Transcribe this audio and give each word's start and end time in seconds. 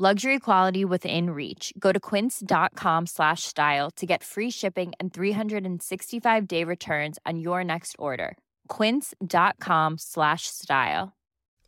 Luxury 0.00 0.38
quality 0.38 0.84
within 0.84 1.30
reach. 1.30 1.72
Go 1.76 1.90
to 1.90 1.98
quince.com 1.98 3.06
slash 3.06 3.42
style 3.42 3.90
to 3.96 4.06
get 4.06 4.22
free 4.22 4.48
shipping 4.48 4.92
and 5.00 5.12
365 5.12 6.46
day 6.46 6.62
returns 6.62 7.18
on 7.26 7.40
your 7.40 7.64
next 7.64 7.96
order. 7.98 8.36
Quince.com 8.68 9.98
slash 9.98 10.42
style. 10.46 11.16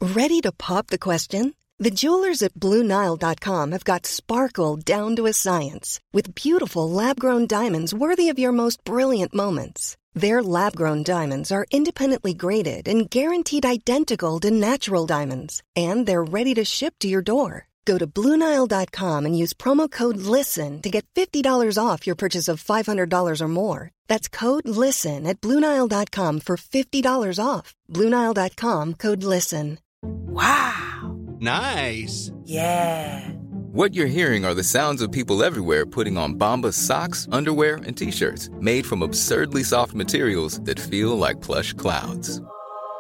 Ready 0.01 0.41
to 0.43 0.53
pop 0.53 0.87
the 0.87 0.99
question? 0.99 1.55
The 1.81 1.91
jewelers 1.91 2.41
at 2.41 2.55
BlueNile.com 2.55 3.73
have 3.73 3.85
got 3.85 4.07
sparkle 4.07 4.77
down 4.77 5.17
to 5.17 5.27
a 5.27 5.33
science 5.33 5.99
with 6.13 6.33
beautiful 6.37 6.89
lab 6.89 7.19
grown 7.19 7.49
diamonds 7.49 7.93
worthy 7.93 8.29
of 8.29 8.39
your 8.39 8.53
most 8.53 8.85
brilliant 8.85 9.35
moments. 9.35 9.97
Their 10.15 10.41
lab 10.41 10.77
grown 10.77 11.03
diamonds 11.03 11.51
are 11.51 11.67
independently 11.73 12.35
graded 12.35 12.87
and 12.87 13.11
guaranteed 13.11 13.67
identical 13.67 14.39
to 14.39 14.53
natural 14.53 15.05
diamonds, 15.05 15.65
and 15.75 16.07
they're 16.07 16.33
ready 16.39 16.55
to 16.55 16.65
ship 16.65 16.95
to 17.01 17.09
your 17.09 17.23
door. 17.23 17.67
Go 17.91 17.99
to 17.99 18.07
Bluenile.com 18.07 19.27
and 19.27 19.37
use 19.37 19.53
promo 19.53 19.91
code 19.91 20.19
LISTEN 20.19 20.81
to 20.83 20.91
get 20.91 21.05
$50 21.17 21.77
off 21.77 22.07
your 22.07 22.15
purchase 22.15 22.47
of 22.47 22.63
$500 22.63 23.41
or 23.41 23.49
more. 23.49 23.91
That's 24.07 24.29
code 24.29 24.69
LISTEN 24.69 25.27
at 25.27 25.41
Bluenile.com 25.41 26.41
for 26.41 26.57
$50 26.57 27.45
off. 27.45 27.75
Bluenile.com 27.89 28.95
code 28.95 29.25
LISTEN. 29.25 29.79
Wow! 30.03 31.19
Nice! 31.41 32.31
Yeah! 32.45 33.29
What 33.73 33.95
you're 33.95 34.17
hearing 34.19 34.45
are 34.45 34.55
the 34.55 34.71
sounds 34.77 35.03
of 35.03 35.11
people 35.11 35.43
everywhere 35.43 35.85
putting 35.85 36.17
on 36.17 36.39
Bombas 36.39 36.75
socks, 36.75 37.27
underwear, 37.33 37.81
and 37.87 37.97
t 37.97 38.13
shirts 38.13 38.51
made 38.61 38.87
from 38.87 39.03
absurdly 39.03 39.65
soft 39.65 39.95
materials 39.95 40.61
that 40.61 40.79
feel 40.79 41.19
like 41.19 41.41
plush 41.41 41.73
clouds. 41.73 42.41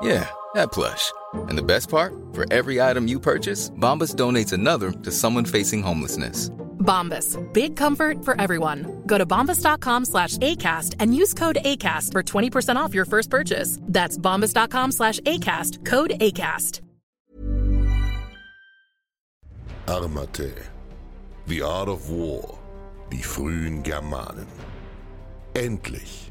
Yeah, 0.02 0.28
that 0.54 0.72
plush. 0.72 1.12
And 1.48 1.58
the 1.58 1.62
best 1.62 1.88
part? 1.88 2.14
For 2.32 2.50
every 2.52 2.80
item 2.80 3.06
you 3.08 3.20
purchase, 3.20 3.70
Bombas 3.70 4.14
donates 4.14 4.52
another 4.52 4.92
to 4.92 5.10
someone 5.10 5.44
facing 5.44 5.82
homelessness. 5.82 6.50
Bombas. 6.80 7.36
Big 7.52 7.76
comfort 7.76 8.24
for 8.24 8.40
everyone. 8.40 9.02
Go 9.06 9.18
to 9.18 9.26
bombas.com 9.26 10.04
slash 10.06 10.38
ACAST 10.38 10.96
and 10.98 11.14
use 11.14 11.34
code 11.34 11.58
ACAST 11.64 12.12
for 12.12 12.22
20% 12.22 12.76
off 12.76 12.94
your 12.94 13.04
first 13.04 13.30
purchase. 13.30 13.78
That's 13.82 14.16
bombas.com 14.18 14.92
slash 14.92 15.20
ACAST. 15.20 15.84
Code 15.84 16.12
ACAST. 16.20 16.80
Armate. 19.86 20.54
The 21.46 21.62
Art 21.62 21.88
of 21.88 22.10
War. 22.10 22.58
Die 23.10 23.22
frühen 23.22 23.82
Germanen. 23.82 24.46
Endlich. 25.54 26.29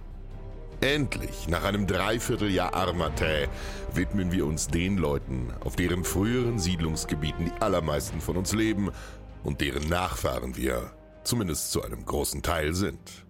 Endlich, 0.81 1.49
nach 1.49 1.65
einem 1.65 1.87
Dreivierteljahr 1.87 2.73
Armatae, 2.73 3.49
widmen 3.93 4.31
wir 4.31 4.45
uns 4.45 4.67
den 4.67 4.97
Leuten, 4.97 5.53
auf 5.59 5.75
deren 5.75 6.05
früheren 6.05 6.57
Siedlungsgebieten 6.57 7.45
die 7.45 7.61
allermeisten 7.61 8.21
von 8.21 8.37
uns 8.37 8.53
leben 8.53 8.89
und 9.43 9.59
deren 9.59 9.89
Nachfahren 9.89 10.55
wir, 10.55 10.93
zumindest 11.25 11.71
zu 11.71 11.83
einem 11.83 12.05
großen 12.05 12.43
Teil, 12.43 12.73
sind. 12.73 13.25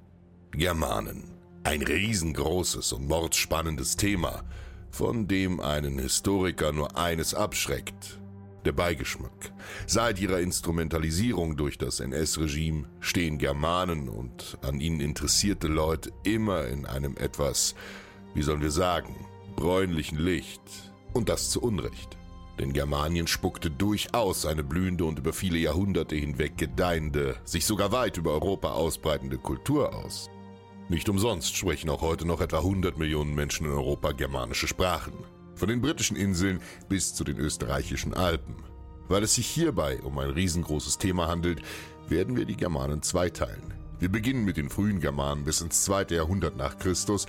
Germanen. 0.52 1.23
Ein 1.64 1.81
riesengroßes 1.81 2.94
und 2.94 3.08
mordspannendes 3.08 3.97
Thema, 3.97 4.44
von 4.92 5.27
dem 5.27 5.59
einen 5.59 5.97
Historiker 5.97 6.72
nur 6.72 6.97
eines 6.97 7.33
abschreckt. 7.33 8.18
Der 8.65 8.71
Beigeschmack. 8.73 9.53
Seit 9.87 10.20
ihrer 10.20 10.39
Instrumentalisierung 10.39 11.55
durch 11.55 11.77
das 11.77 11.99
NS-Regime 11.99 12.89
stehen 12.99 13.37
Germanen 13.37 14.09
und 14.09 14.58
an 14.61 14.80
ihnen 14.81 14.99
interessierte 14.99 15.67
Leute 15.67 16.11
immer 16.23 16.67
in 16.67 16.86
einem 16.86 17.15
etwas, 17.17 17.75
wie 18.33 18.42
sollen 18.42 18.61
wir 18.61 18.71
sagen, 18.71 19.15
bräunlichen 19.55 20.20
Licht. 20.20 20.61
Und 21.14 21.30
das 21.30 21.49
zu 21.49 21.61
Unrecht. 21.61 22.17
Denn 22.59 22.73
Germanien 22.73 23.27
spuckte 23.27 23.71
durchaus 23.71 24.45
eine 24.45 24.64
blühende 24.64 25.05
und 25.05 25.17
über 25.17 25.31
viele 25.31 25.58
Jahrhunderte 25.58 26.15
hinweg 26.15 26.58
gedeihende, 26.58 27.37
sich 27.45 27.65
sogar 27.65 27.91
weit 27.91 28.17
über 28.17 28.33
Europa 28.33 28.71
ausbreitende 28.71 29.37
Kultur 29.37 29.95
aus. 29.95 30.30
Nicht 30.89 31.08
umsonst 31.08 31.55
sprechen 31.55 31.89
auch 31.89 32.02
heute 32.02 32.26
noch 32.26 32.41
etwa 32.41 32.58
100 32.58 32.97
Millionen 32.97 33.33
Menschen 33.33 33.65
in 33.65 33.71
Europa 33.71 34.11
germanische 34.11 34.67
Sprachen. 34.67 35.14
Von 35.59 35.67
den 35.67 35.81
britischen 35.81 36.15
Inseln 36.15 36.61
bis 36.87 37.14
zu 37.14 37.25
den 37.25 37.37
österreichischen 37.37 38.14
Alpen. 38.14 38.55
Weil 39.09 39.23
es 39.23 39.36
sich 39.36 39.45
hierbei 39.45 39.99
um 40.03 40.17
ein 40.17 40.30
riesengroßes 40.30 40.99
Thema 40.99 41.27
handelt, 41.27 41.61
werden 42.08 42.37
wir 42.37 42.45
die 42.45 42.55
Germanen 42.55 43.02
zweiteilen. 43.02 43.73
Wir 43.99 44.08
beginnen 44.08 44.45
mit 44.45 44.55
den 44.55 44.70
frühen 44.70 45.02
Germanen 45.02 45.43
bis 45.43 45.59
ins 45.59 45.83
zweite 45.83 46.15
Jahrhundert 46.15 46.55
nach 46.55 46.77
Christus 46.77 47.25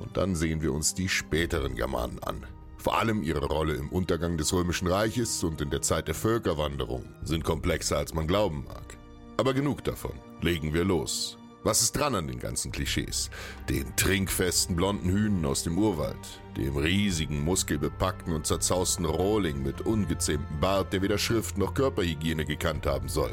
und 0.00 0.16
dann 0.16 0.34
sehen 0.34 0.62
wir 0.62 0.72
uns 0.72 0.94
die 0.94 1.10
späteren 1.10 1.74
Germanen 1.74 2.22
an. 2.22 2.46
Vor 2.78 2.98
allem 2.98 3.22
ihre 3.22 3.44
Rolle 3.44 3.74
im 3.74 3.90
Untergang 3.90 4.38
des 4.38 4.54
Römischen 4.54 4.88
Reiches 4.88 5.44
und 5.44 5.60
in 5.60 5.68
der 5.68 5.82
Zeit 5.82 6.08
der 6.08 6.14
Völkerwanderung 6.14 7.04
sind 7.22 7.44
komplexer 7.44 7.98
als 7.98 8.14
man 8.14 8.26
glauben 8.26 8.64
mag. 8.64 8.96
Aber 9.36 9.52
genug 9.52 9.84
davon. 9.84 10.14
Legen 10.40 10.72
wir 10.72 10.84
los. 10.84 11.36
Was 11.64 11.80
ist 11.80 11.92
dran 11.92 12.14
an 12.14 12.26
den 12.26 12.40
ganzen 12.40 12.72
Klischees? 12.72 13.30
Den 13.70 13.96
trinkfesten 13.96 14.76
blonden 14.76 15.08
Hühnen 15.08 15.46
aus 15.46 15.62
dem 15.62 15.78
Urwald, 15.78 16.42
dem 16.58 16.76
riesigen, 16.76 17.42
muskelbepackten 17.42 18.34
und 18.34 18.46
zerzausten 18.46 19.06
Rohling 19.06 19.62
mit 19.62 19.80
ungezähmtem 19.80 20.60
Bart, 20.60 20.92
der 20.92 21.00
weder 21.00 21.16
Schrift 21.16 21.56
noch 21.56 21.72
Körperhygiene 21.72 22.44
gekannt 22.44 22.84
haben 22.86 23.08
soll. 23.08 23.30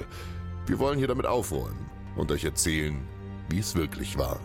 Wir 0.65 0.79
wollen 0.79 0.97
hier 0.97 1.09
damit 1.09 1.25
aufräumen 1.25 1.89
und 2.15 2.31
euch 2.31 2.45
erzählen, 2.45 3.05
wie 3.49 3.59
es 3.59 3.75
wirklich 3.75 4.17
war. 4.17 4.39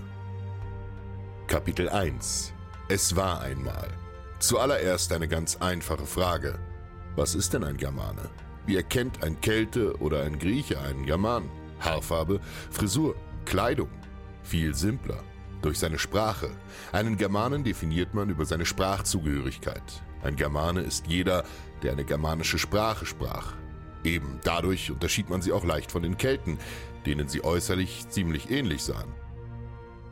Kapitel 1.46 1.88
1 1.88 2.52
Es 2.88 3.14
war 3.14 3.40
einmal. 3.40 3.88
Zuallererst 4.40 5.12
eine 5.12 5.28
ganz 5.28 5.58
einfache 5.58 6.06
Frage. 6.06 6.58
Was 7.14 7.36
ist 7.36 7.54
denn 7.54 7.62
ein 7.62 7.76
Germane? 7.76 8.30
Wie 8.66 8.74
erkennt 8.74 9.22
ein 9.22 9.40
Kelte 9.40 9.96
oder 9.98 10.24
ein 10.24 10.40
Grieche 10.40 10.80
einen 10.80 11.06
Germanen? 11.06 11.48
Haarfarbe, 11.80 12.40
Frisur, 12.70 13.14
Kleidung. 13.46 13.88
Viel 14.42 14.74
simpler. 14.74 15.22
Durch 15.62 15.78
seine 15.78 15.98
Sprache. 15.98 16.50
Einen 16.92 17.16
Germanen 17.16 17.64
definiert 17.64 18.12
man 18.12 18.28
über 18.28 18.44
seine 18.44 18.66
Sprachzugehörigkeit. 18.66 20.02
Ein 20.22 20.36
Germane 20.36 20.80
ist 20.80 21.06
jeder, 21.06 21.44
der 21.82 21.92
eine 21.92 22.04
germanische 22.04 22.58
Sprache 22.58 23.06
sprach. 23.06 23.54
Eben 24.04 24.40
dadurch 24.44 24.90
unterschied 24.90 25.30
man 25.30 25.42
sie 25.42 25.52
auch 25.52 25.64
leicht 25.64 25.90
von 25.90 26.02
den 26.02 26.18
Kelten, 26.18 26.58
denen 27.06 27.28
sie 27.28 27.44
äußerlich 27.44 28.08
ziemlich 28.08 28.50
ähnlich 28.50 28.82
sahen. 28.82 29.14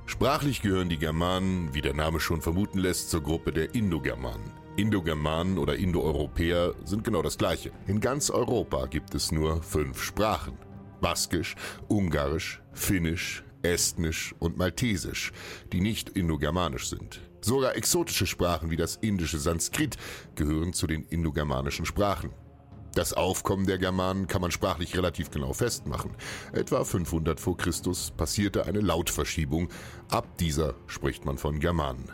Sprachlich 0.07 0.63
gehören 0.63 0.89
die 0.89 0.99
Germanen, 0.99 1.75
wie 1.75 1.81
der 1.81 1.95
Name 1.95 2.21
schon 2.21 2.41
vermuten 2.41 2.79
lässt, 2.79 3.11
zur 3.11 3.23
Gruppe 3.23 3.53
der 3.53 3.75
Indogermanen. 3.75 4.53
Indogermanen 4.77 5.59
oder 5.59 5.77
Indoeuropäer 5.77 6.75
sind 6.85 7.05
genau 7.05 7.23
das 7.23 7.39
gleiche. 7.39 7.73
In 7.87 8.01
ganz 8.01 8.31
Europa 8.31 8.87
gibt 8.87 9.15
es 9.15 9.33
nur 9.33 9.63
fünf 9.63 10.03
Sprachen. 10.03 10.59
Baskisch, 11.05 11.55
Ungarisch, 11.87 12.63
Finnisch, 12.73 13.45
Estnisch 13.61 14.35
und 14.39 14.57
Maltesisch, 14.57 15.33
die 15.71 15.83
nicht 15.83 16.09
indogermanisch 16.09 16.89
sind. 16.89 17.21
Sogar 17.43 17.77
exotische 17.77 18.27
Sprachen 18.27 18.71
wie 18.71 18.79
das 18.79 18.97
indische 18.97 19.39
Sanskrit 19.39 19.99
gehören 20.35 20.73
zu 20.73 20.87
den 20.87 21.05
indogermanischen 21.05 21.85
Sprachen. 21.85 22.31
Das 22.95 23.13
Aufkommen 23.13 23.67
der 23.67 23.77
Germanen 23.77 24.29
kann 24.29 24.41
man 24.41 24.51
sprachlich 24.51 24.97
relativ 24.97 25.31
genau 25.31 25.53
festmachen. 25.53 26.13
Etwa 26.55 26.83
500 26.85 27.39
vor 27.39 27.59
Christus 27.59 28.11
passierte 28.11 28.65
eine 28.65 28.81
Lautverschiebung. 28.81 29.69
Ab 30.09 30.39
dieser 30.39 30.75
spricht 30.87 31.27
man 31.27 31.37
von 31.37 31.61
Germanen. 31.61 32.13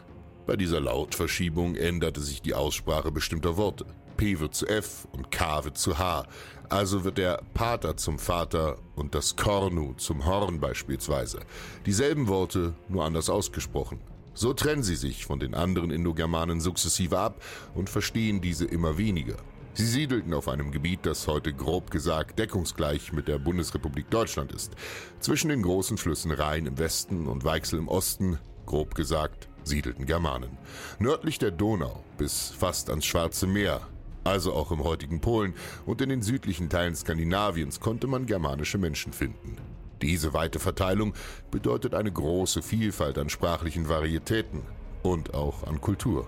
Bei 0.48 0.56
dieser 0.56 0.80
Lautverschiebung 0.80 1.76
änderte 1.76 2.20
sich 2.20 2.42
die 2.42 2.54
Aussprache 2.54 3.12
bestimmter 3.12 3.56
Worte. 3.56 3.86
P 4.20 4.38
wird 4.38 4.54
zu 4.54 4.66
F 4.66 5.08
und 5.12 5.30
K 5.30 5.64
wird 5.64 5.78
zu 5.78 5.98
H. 5.98 6.26
Also 6.68 7.04
wird 7.04 7.16
der 7.16 7.42
Pater 7.54 7.96
zum 7.96 8.18
Vater 8.18 8.76
und 8.94 9.14
das 9.14 9.34
Kornu 9.34 9.94
zum 9.94 10.26
Horn 10.26 10.60
beispielsweise. 10.60 11.40
Dieselben 11.86 12.28
Worte, 12.28 12.74
nur 12.90 13.06
anders 13.06 13.30
ausgesprochen. 13.30 13.98
So 14.34 14.52
trennen 14.52 14.82
sie 14.82 14.96
sich 14.96 15.24
von 15.24 15.40
den 15.40 15.54
anderen 15.54 15.90
Indogermanen 15.90 16.60
sukzessive 16.60 17.18
ab 17.18 17.42
und 17.74 17.88
verstehen 17.88 18.42
diese 18.42 18.66
immer 18.66 18.98
weniger. 18.98 19.36
Sie 19.72 19.86
siedelten 19.86 20.34
auf 20.34 20.48
einem 20.48 20.70
Gebiet, 20.70 21.06
das 21.06 21.26
heute 21.26 21.54
grob 21.54 21.90
gesagt 21.90 22.38
deckungsgleich 22.38 23.14
mit 23.14 23.26
der 23.26 23.38
Bundesrepublik 23.38 24.10
Deutschland 24.10 24.52
ist. 24.52 24.74
Zwischen 25.20 25.48
den 25.48 25.62
großen 25.62 25.96
Flüssen 25.96 26.30
Rhein 26.30 26.66
im 26.66 26.76
Westen 26.76 27.26
und 27.26 27.44
Weichsel 27.44 27.78
im 27.78 27.88
Osten, 27.88 28.38
grob 28.66 28.94
gesagt, 28.94 29.48
siedelten 29.64 30.04
Germanen. 30.04 30.58
Nördlich 30.98 31.38
der 31.38 31.52
Donau 31.52 32.04
bis 32.18 32.50
fast 32.50 32.90
ans 32.90 33.06
Schwarze 33.06 33.46
Meer 33.46 33.80
also 34.24 34.52
auch 34.52 34.70
im 34.70 34.84
heutigen 34.84 35.20
Polen 35.20 35.54
und 35.86 36.00
in 36.00 36.08
den 36.08 36.22
südlichen 36.22 36.68
Teilen 36.68 36.94
Skandinaviens 36.94 37.80
konnte 37.80 38.06
man 38.06 38.26
germanische 38.26 38.78
Menschen 38.78 39.12
finden. 39.12 39.56
Diese 40.02 40.32
weite 40.32 40.58
Verteilung 40.58 41.14
bedeutet 41.50 41.94
eine 41.94 42.10
große 42.10 42.62
Vielfalt 42.62 43.18
an 43.18 43.28
sprachlichen 43.28 43.88
Varietäten 43.88 44.62
und 45.02 45.34
auch 45.34 45.66
an 45.66 45.80
Kultur. 45.80 46.26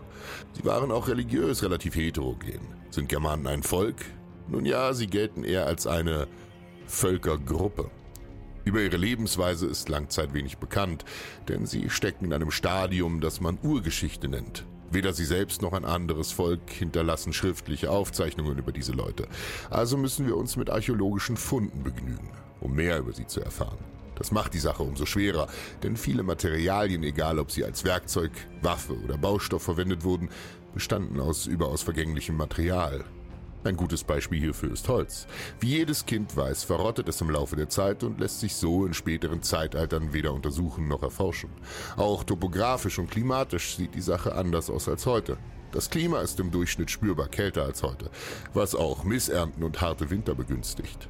Sie 0.52 0.64
waren 0.64 0.90
auch 0.90 1.08
religiös 1.08 1.62
relativ 1.62 1.94
heterogen. 1.94 2.60
Sind 2.90 3.08
Germanen 3.08 3.46
ein 3.46 3.62
Volk? 3.62 4.04
Nun 4.48 4.66
ja, 4.66 4.92
sie 4.92 5.06
gelten 5.06 5.44
eher 5.44 5.66
als 5.66 5.86
eine 5.86 6.26
Völkergruppe. 6.86 7.90
Über 8.64 8.80
ihre 8.80 8.96
Lebensweise 8.96 9.66
ist 9.66 9.88
langzeit 9.88 10.34
wenig 10.34 10.58
bekannt, 10.58 11.04
denn 11.48 11.66
sie 11.66 11.90
stecken 11.90 12.26
in 12.26 12.32
einem 12.32 12.50
Stadium, 12.50 13.20
das 13.20 13.40
man 13.40 13.58
Urgeschichte 13.62 14.28
nennt. 14.28 14.64
Weder 14.92 15.14
sie 15.14 15.24
selbst 15.24 15.62
noch 15.62 15.72
ein 15.72 15.86
anderes 15.86 16.32
Volk 16.32 16.70
hinterlassen 16.70 17.32
schriftliche 17.32 17.90
Aufzeichnungen 17.90 18.58
über 18.58 18.72
diese 18.72 18.92
Leute. 18.92 19.26
Also 19.70 19.96
müssen 19.96 20.26
wir 20.26 20.36
uns 20.36 20.56
mit 20.56 20.68
archäologischen 20.68 21.38
Funden 21.38 21.82
begnügen, 21.82 22.30
um 22.60 22.74
mehr 22.74 22.98
über 22.98 23.12
sie 23.12 23.26
zu 23.26 23.40
erfahren. 23.40 23.78
Das 24.16 24.30
macht 24.30 24.52
die 24.52 24.58
Sache 24.58 24.82
umso 24.82 25.06
schwerer, 25.06 25.48
denn 25.82 25.96
viele 25.96 26.22
Materialien, 26.22 27.02
egal 27.02 27.38
ob 27.38 27.50
sie 27.50 27.64
als 27.64 27.84
Werkzeug, 27.84 28.32
Waffe 28.60 28.92
oder 29.02 29.16
Baustoff 29.16 29.62
verwendet 29.62 30.04
wurden, 30.04 30.28
bestanden 30.74 31.20
aus 31.20 31.46
überaus 31.46 31.82
vergänglichem 31.82 32.36
Material. 32.36 33.04
Ein 33.64 33.76
gutes 33.76 34.02
Beispiel 34.02 34.40
hierfür 34.40 34.72
ist 34.72 34.88
Holz. 34.88 35.26
Wie 35.60 35.76
jedes 35.76 36.04
Kind 36.04 36.36
weiß, 36.36 36.64
verrottet 36.64 37.08
es 37.08 37.20
im 37.20 37.30
Laufe 37.30 37.54
der 37.54 37.68
Zeit 37.68 38.02
und 38.02 38.18
lässt 38.18 38.40
sich 38.40 38.56
so 38.56 38.86
in 38.86 38.92
späteren 38.92 39.42
Zeitaltern 39.42 40.12
weder 40.12 40.32
untersuchen 40.32 40.88
noch 40.88 41.02
erforschen. 41.02 41.50
Auch 41.96 42.24
topografisch 42.24 42.98
und 42.98 43.10
klimatisch 43.10 43.76
sieht 43.76 43.94
die 43.94 44.00
Sache 44.00 44.34
anders 44.34 44.68
aus 44.68 44.88
als 44.88 45.06
heute. 45.06 45.36
Das 45.70 45.90
Klima 45.90 46.20
ist 46.20 46.40
im 46.40 46.50
Durchschnitt 46.50 46.90
spürbar 46.90 47.28
kälter 47.28 47.62
als 47.62 47.82
heute, 47.82 48.10
was 48.52 48.74
auch 48.74 49.04
Missernten 49.04 49.62
und 49.62 49.80
harte 49.80 50.10
Winter 50.10 50.34
begünstigt. 50.34 51.08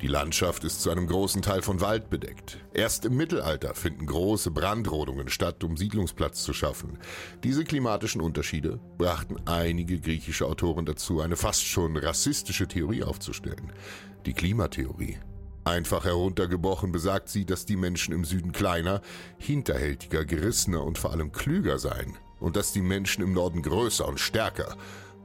Die 0.00 0.06
Landschaft 0.06 0.64
ist 0.64 0.80
zu 0.80 0.90
einem 0.90 1.06
großen 1.06 1.42
Teil 1.42 1.60
von 1.60 1.82
Wald 1.82 2.08
bedeckt. 2.08 2.58
Erst 2.72 3.04
im 3.04 3.18
Mittelalter 3.18 3.74
finden 3.74 4.06
große 4.06 4.50
Brandrodungen 4.50 5.28
statt, 5.28 5.62
um 5.62 5.76
Siedlungsplatz 5.76 6.42
zu 6.42 6.54
schaffen. 6.54 6.98
Diese 7.44 7.64
klimatischen 7.64 8.22
Unterschiede 8.22 8.80
brachten 8.96 9.36
einige 9.44 10.00
griechische 10.00 10.46
Autoren 10.46 10.86
dazu, 10.86 11.20
eine 11.20 11.36
fast 11.36 11.66
schon 11.66 11.98
rassistische 11.98 12.66
Theorie 12.66 13.02
aufzustellen. 13.02 13.72
Die 14.24 14.32
Klimatheorie. 14.32 15.18
Einfach 15.64 16.06
heruntergebrochen 16.06 16.92
besagt 16.92 17.28
sie, 17.28 17.44
dass 17.44 17.66
die 17.66 17.76
Menschen 17.76 18.14
im 18.14 18.24
Süden 18.24 18.52
kleiner, 18.52 19.02
hinterhältiger, 19.36 20.24
gerissener 20.24 20.82
und 20.82 20.96
vor 20.96 21.12
allem 21.12 21.30
klüger 21.30 21.78
seien. 21.78 22.16
Und 22.38 22.56
dass 22.56 22.72
die 22.72 22.80
Menschen 22.80 23.22
im 23.22 23.34
Norden 23.34 23.60
größer 23.60 24.08
und 24.08 24.18
stärker, 24.18 24.78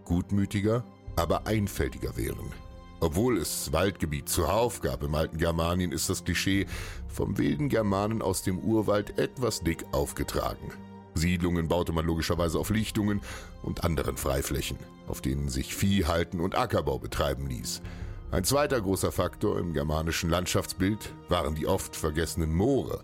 gutmütiger, 0.04 0.84
aber 1.16 1.48
einfältiger 1.48 2.18
wären. 2.18 2.65
Obwohl 3.06 3.38
es 3.38 3.72
Waldgebiet 3.72 4.28
zuhauf 4.30 4.82
gab 4.82 5.04
im 5.04 5.14
alten 5.14 5.38
Germanien, 5.38 5.92
ist 5.92 6.10
das 6.10 6.24
Klischee 6.24 6.66
vom 7.08 7.38
wilden 7.38 7.70
Germanen 7.70 8.24
aus 8.24 8.42
dem 8.42 8.58
Urwald 8.58 9.20
etwas 9.20 9.60
dick 9.60 9.86
aufgetragen. 9.92 10.72
Siedlungen 11.14 11.68
baute 11.68 11.94
man 11.94 12.04
logischerweise 12.04 12.58
auf 12.58 12.72
Lichtungen 12.72 13.22
und 13.62 13.84
anderen 13.84 14.18
Freiflächen, 14.18 14.80
auf 15.06 15.22
denen 15.22 15.50
sich 15.50 15.76
Vieh 15.76 16.06
halten 16.06 16.40
und 16.40 16.58
Ackerbau 16.58 16.98
betreiben 16.98 17.46
ließ. 17.46 17.84
Ein 18.32 18.44
zweiter 18.44 18.82
großer 18.82 19.12
Faktor 19.12 19.60
im 19.60 19.74
germanischen 19.74 20.32
Landschaftsbild 20.32 21.14
waren 21.30 21.54
die 21.54 21.68
oft 21.68 21.96
vergessenen 21.96 22.56
Moore. 22.56 23.04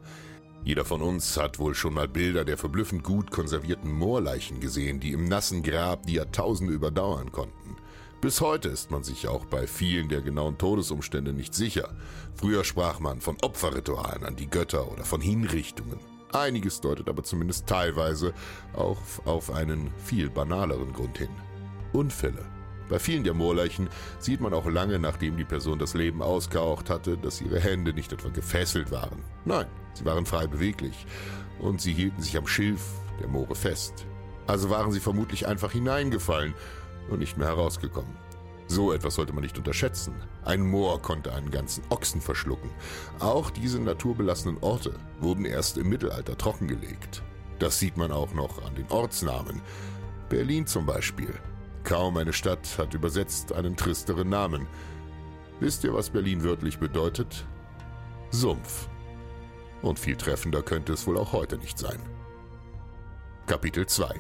Jeder 0.63 0.83
von 0.83 1.03
uns 1.03 1.37
hat 1.37 1.59
wohl 1.59 1.75
schon 1.75 1.93
mal 1.93 2.07
Bilder 2.07 2.43
der 2.43 2.57
verblüffend 2.57 3.03
gut 3.03 3.29
konservierten 3.29 3.91
Moorleichen 3.91 4.61
gesehen, 4.61 4.99
die 4.99 5.11
im 5.11 5.25
nassen 5.25 5.61
Grab 5.61 6.07
die 6.07 6.13
Jahrtausende 6.13 6.73
überdauern 6.73 7.31
konnten. 7.31 7.77
Bis 8.21 8.39
heute 8.39 8.69
ist 8.69 8.91
man 8.91 9.01
sich 9.03 9.27
auch 9.27 9.45
bei 9.45 9.65
vielen 9.65 10.07
der 10.07 10.21
genauen 10.21 10.59
Todesumstände 10.59 11.33
nicht 11.33 11.55
sicher. 11.55 11.89
Früher 12.35 12.63
sprach 12.63 12.99
man 12.99 13.19
von 13.19 13.35
Opferritualen 13.41 14.23
an 14.23 14.35
die 14.35 14.47
Götter 14.47 14.91
oder 14.91 15.03
von 15.03 15.21
Hinrichtungen. 15.21 15.99
Einiges 16.31 16.81
deutet 16.81 17.09
aber 17.09 17.23
zumindest 17.23 17.65
teilweise 17.65 18.35
auch 18.75 18.99
auf 19.25 19.49
einen 19.51 19.91
viel 20.05 20.29
banaleren 20.29 20.93
Grund 20.93 21.17
hin. 21.17 21.31
Unfälle. 21.93 22.45
Bei 22.89 22.99
vielen 22.99 23.23
der 23.23 23.33
Moorleichen 23.33 23.89
sieht 24.19 24.39
man 24.39 24.53
auch 24.53 24.67
lange, 24.69 24.99
nachdem 24.99 25.35
die 25.35 25.43
Person 25.43 25.79
das 25.79 25.95
Leben 25.95 26.21
ausgehaucht 26.21 26.91
hatte, 26.91 27.17
dass 27.17 27.41
ihre 27.41 27.59
Hände 27.59 27.91
nicht 27.91 28.13
etwa 28.13 28.29
gefesselt 28.29 28.91
waren. 28.91 29.23
Nein, 29.45 29.65
sie 29.95 30.05
waren 30.05 30.27
frei 30.27 30.45
beweglich 30.45 31.07
und 31.57 31.81
sie 31.81 31.93
hielten 31.93 32.21
sich 32.21 32.37
am 32.37 32.45
Schilf 32.45 32.81
der 33.19 33.29
Moore 33.29 33.55
fest. 33.55 34.05
Also 34.45 34.69
waren 34.69 34.91
sie 34.91 34.99
vermutlich 34.99 35.47
einfach 35.47 35.71
hineingefallen 35.71 36.53
und 37.09 37.19
nicht 37.19 37.37
mehr 37.37 37.47
herausgekommen. 37.47 38.15
So 38.67 38.93
etwas 38.93 39.15
sollte 39.15 39.33
man 39.33 39.43
nicht 39.43 39.57
unterschätzen. 39.57 40.15
Ein 40.45 40.61
Moor 40.61 41.01
konnte 41.01 41.33
einen 41.33 41.51
ganzen 41.51 41.83
Ochsen 41.89 42.21
verschlucken. 42.21 42.69
Auch 43.19 43.49
diese 43.49 43.79
naturbelassenen 43.79 44.57
Orte 44.61 44.93
wurden 45.19 45.43
erst 45.43 45.77
im 45.77 45.89
Mittelalter 45.89 46.37
trockengelegt. 46.37 47.21
Das 47.59 47.79
sieht 47.79 47.97
man 47.97 48.13
auch 48.13 48.33
noch 48.33 48.63
an 48.65 48.73
den 48.75 48.89
Ortsnamen. 48.89 49.61
Berlin 50.29 50.65
zum 50.65 50.85
Beispiel. 50.85 51.33
Kaum 51.83 52.15
eine 52.15 52.31
Stadt 52.31 52.77
hat 52.77 52.93
übersetzt 52.93 53.51
einen 53.51 53.75
tristeren 53.75 54.29
Namen. 54.29 54.67
Wisst 55.59 55.83
ihr, 55.83 55.93
was 55.93 56.09
Berlin 56.09 56.43
wörtlich 56.43 56.79
bedeutet? 56.79 57.45
Sumpf. 58.29 58.87
Und 59.81 59.99
viel 59.99 60.15
treffender 60.15 60.61
könnte 60.61 60.93
es 60.93 61.05
wohl 61.05 61.17
auch 61.17 61.33
heute 61.33 61.57
nicht 61.57 61.77
sein. 61.77 61.99
Kapitel 63.47 63.85
2 63.85 64.15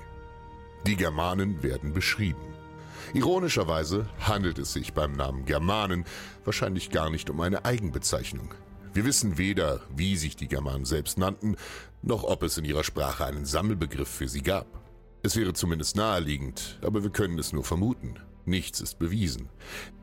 Die 0.85 0.97
Germanen 0.97 1.63
werden 1.63 1.93
beschrieben. 1.93 2.41
Ironischerweise 3.13 4.07
handelt 4.19 4.59
es 4.59 4.73
sich 4.73 4.93
beim 4.93 5.13
Namen 5.13 5.45
Germanen 5.45 6.05
wahrscheinlich 6.43 6.89
gar 6.89 7.09
nicht 7.09 7.29
um 7.29 7.41
eine 7.41 7.65
Eigenbezeichnung. 7.65 8.53
Wir 8.93 9.05
wissen 9.05 9.37
weder, 9.37 9.81
wie 9.95 10.17
sich 10.17 10.35
die 10.35 10.47
Germanen 10.47 10.85
selbst 10.85 11.17
nannten, 11.17 11.55
noch 12.01 12.23
ob 12.23 12.43
es 12.43 12.57
in 12.57 12.65
ihrer 12.65 12.83
Sprache 12.83 13.25
einen 13.25 13.45
Sammelbegriff 13.45 14.09
für 14.09 14.27
sie 14.27 14.41
gab. 14.41 14.67
Es 15.23 15.35
wäre 15.35 15.53
zumindest 15.53 15.95
naheliegend, 15.95 16.79
aber 16.83 17.03
wir 17.03 17.11
können 17.11 17.39
es 17.39 17.53
nur 17.53 17.63
vermuten. 17.63 18.15
Nichts 18.45 18.81
ist 18.81 18.99
bewiesen. 18.99 19.49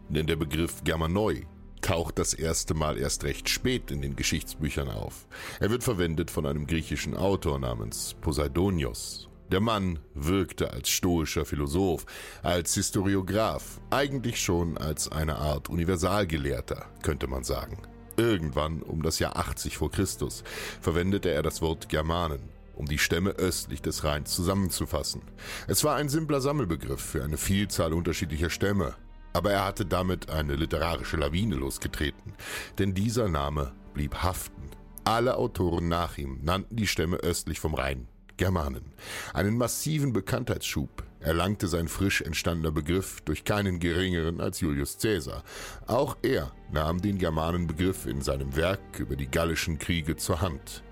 Denn 0.09 0.27
der 0.27 0.37
Begriff 0.37 0.85
Germanoi 0.85 1.47
taucht 1.81 2.19
das 2.19 2.35
erste 2.35 2.75
Mal 2.75 2.99
erst 2.99 3.25
recht 3.25 3.49
spät 3.49 3.91
in 3.91 4.01
den 4.01 4.17
Geschichtsbüchern 4.17 4.89
auf. 4.89 5.27
Er 5.61 5.71
wird 5.71 5.85
verwendet 5.85 6.31
von 6.31 6.47
einem 6.47 6.67
griechischen 6.67 7.17
Autor 7.17 7.59
namens 7.59 8.15
Poseidonios 8.21 9.28
der 9.51 9.61
Mann 9.61 9.99
wirkte 10.15 10.73
als 10.73 10.91
stoischer 10.91 11.45
Philosoph, 11.45 12.05
als 12.43 12.75
Historiograph, 12.75 13.81
eigentlich 13.91 14.41
schon 14.41 14.77
als 14.77 15.11
eine 15.11 15.37
Art 15.37 15.69
Universalgelehrter, 15.69 16.87
könnte 17.03 17.27
man 17.27 17.45
sagen. 17.45 17.79
Irgendwann 18.17 18.83
um 18.83 19.03
das 19.03 19.21
Jahr 19.21 19.37
80 19.37 19.77
vor 19.77 19.91
Christus 19.91 20.43
verwendete 20.81 21.31
er 21.31 21.43
das 21.43 21.63
Wort 21.63 21.89
Germanen, 21.89 22.41
um 22.75 22.87
die 22.87 22.99
Stämme 22.99 23.31
östlich 23.31 23.81
des 23.81 24.05
Rheins 24.05 24.35
zusammenzufassen. 24.35 25.23
Es 25.67 25.85
war 25.85 25.97
ein 25.97 26.09
simpler 26.09 26.41
Sammelbegriff 26.41 27.01
für 27.01 27.25
eine 27.25 27.39
Vielzahl 27.39 27.93
unterschiedlicher 27.93 28.51
Stämme, 28.51 28.97
aber 29.33 29.53
er 29.53 29.65
hatte 29.65 29.87
damit 29.87 30.31
eine 30.31 30.57
literarische 30.57 31.17
Lawine 31.17 31.55
losgetreten, 31.55 32.35
denn 32.79 32.93
dieser 32.93 33.29
Name 33.29 33.73
blieb 33.95 34.17
haften. 34.17 34.63
Alle 35.05 35.37
Autoren 35.37 35.89
nach 35.89 36.19
ihm 36.19 36.41
nannten 36.43 36.77
die 36.77 36.87
Stämme 36.87 37.17
östlich 37.17 37.61
vom 37.61 37.75
Rhein 37.75 38.09
Germanen. 38.39 38.93
Einen 39.35 39.59
massiven 39.59 40.15
Bekanntheitsschub 40.15 41.05
erlangte 41.21 41.69
sein 41.69 41.89
frisch 41.89 42.23
entstandener 42.23 42.71
Begriff 42.71 43.21
durch 43.23 43.45
keinen 43.45 43.81
geringeren 43.81 44.41
als 44.41 44.61
Julius 44.61 44.97
Caesar. 44.99 45.43
Auch 45.87 46.17
er 46.23 46.53
nahm 46.73 47.03
den 47.03 47.19
Germanenbegriff 47.19 48.07
in 48.07 48.23
seinem 48.23 48.57
Werk 48.57 48.81
über 48.99 49.17
die 49.17 49.31
gallischen 49.31 49.79
Kriege 49.79 50.17
zur 50.17 50.41
Hand. 50.41 50.83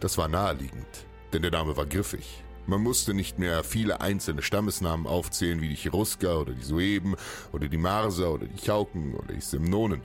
Das 0.00 0.18
war 0.18 0.28
naheliegend, 0.28 1.06
denn 1.32 1.42
der 1.42 1.52
Name 1.52 1.76
war 1.76 1.86
griffig. 1.86 2.42
Man 2.66 2.82
musste 2.82 3.12
nicht 3.12 3.38
mehr 3.38 3.62
viele 3.62 4.00
einzelne 4.00 4.40
Stammesnamen 4.40 5.06
aufzählen, 5.06 5.60
wie 5.60 5.68
die 5.68 5.76
Cherusker 5.76 6.40
oder 6.40 6.52
die 6.52 6.64
Sueben 6.64 7.14
oder 7.52 7.68
die 7.68 7.76
Marser 7.76 8.32
oder 8.32 8.46
die 8.46 8.64
Chauken 8.64 9.14
oder 9.14 9.34
die 9.34 9.40
Semnonen. 9.40 10.00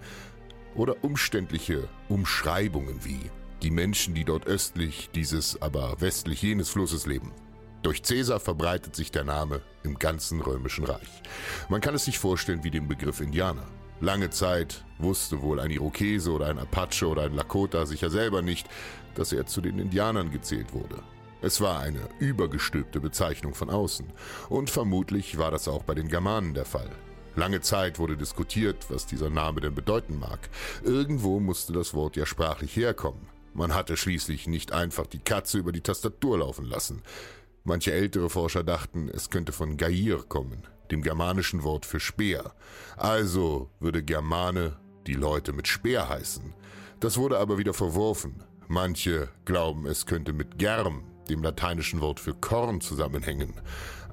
Oder 0.76 1.04
umständliche 1.04 1.88
Umschreibungen 2.10 3.04
wie 3.04 3.32
die 3.62 3.72
Menschen, 3.72 4.16
die 4.16 4.26
dort 4.26 4.48
östlich 4.48 5.10
dieses, 5.14 5.62
aber 5.62 6.00
westlich 6.00 6.42
jenes 6.42 6.70
Flusses 6.70 7.06
leben. 7.06 7.32
Durch 7.82 8.04
Caesar 8.04 8.40
verbreitet 8.40 8.96
sich 8.96 9.12
der 9.12 9.24
Name 9.24 9.62
im 9.84 9.98
ganzen 9.98 10.42
römischen 10.42 10.84
Reich. 10.84 11.22
Man 11.70 11.82
kann 11.82 11.96
es 11.96 12.06
sich 12.06 12.20
vorstellen 12.20 12.64
wie 12.64 12.72
den 12.72 12.88
Begriff 12.88 13.22
Indianer. 13.22 13.68
Lange 14.02 14.30
Zeit 14.30 14.84
wusste 14.98 15.42
wohl 15.42 15.60
ein 15.60 15.72
Irokese 15.72 16.32
oder 16.32 16.48
ein 16.48 16.60
Apache 16.60 17.08
oder 17.08 17.24
ein 17.24 17.34
Lakota 17.34 17.86
sicher 17.86 18.10
selber 18.10 18.42
nicht, 18.42 18.68
dass 19.16 19.34
er 19.34 19.46
zu 19.46 19.62
den 19.62 19.80
Indianern 19.80 20.32
gezählt 20.32 20.74
wurde. 20.74 21.02
Es 21.42 21.62
war 21.62 21.80
eine 21.80 22.02
übergestülpte 22.20 23.00
Bezeichnung 23.00 23.54
von 23.54 23.70
außen. 23.70 24.08
Und 24.50 24.70
vermutlich 24.70 25.38
war 25.38 25.52
das 25.52 25.70
auch 25.70 25.84
bei 25.84 25.96
den 25.96 26.10
Germanen 26.10 26.54
der 26.54 26.66
Fall. 26.66 26.90
Lange 27.36 27.62
Zeit 27.62 28.00
wurde 28.00 28.18
diskutiert, 28.18 28.88
was 28.90 29.06
dieser 29.06 29.30
Name 29.30 29.62
denn 29.62 29.74
bedeuten 29.74 30.20
mag. 30.20 30.50
Irgendwo 30.84 31.40
musste 31.40 31.72
das 31.72 31.94
Wort 31.94 32.18
ja 32.18 32.26
sprachlich 32.26 32.76
herkommen. 32.76 33.39
Man 33.60 33.76
hatte 33.76 33.98
schließlich 33.98 34.48
nicht 34.48 34.72
einfach 34.72 35.06
die 35.06 35.20
Katze 35.20 35.58
über 35.58 35.74
die 35.74 35.82
Tastatur 35.82 36.38
laufen 36.38 36.64
lassen. 36.64 37.02
Manche 37.66 37.92
ältere 37.92 38.30
Forscher 38.30 38.64
dachten, 38.64 39.10
es 39.10 39.30
könnte 39.30 39.52
von 39.52 39.76
Gair 39.76 40.24
kommen, 40.30 40.66
dem 40.92 41.02
germanischen 41.02 41.64
Wort 41.64 41.86
für 41.86 42.00
Speer. 42.00 42.54
Also 42.96 43.70
würde 43.82 44.02
Germane 44.02 44.78
die 45.08 45.14
Leute 45.14 45.52
mit 45.52 45.68
Speer 45.68 46.08
heißen. 46.08 46.54
Das 47.02 47.18
wurde 47.18 47.38
aber 47.38 47.58
wieder 47.58 47.74
verworfen. 47.74 48.46
Manche 48.70 49.28
glauben, 49.44 49.88
es 49.88 50.06
könnte 50.06 50.32
mit 50.32 50.58
Germ, 50.58 51.04
dem 51.28 51.44
lateinischen 51.44 52.00
Wort 52.00 52.22
für 52.22 52.36
Korn, 52.36 52.80
zusammenhängen. 52.80 53.56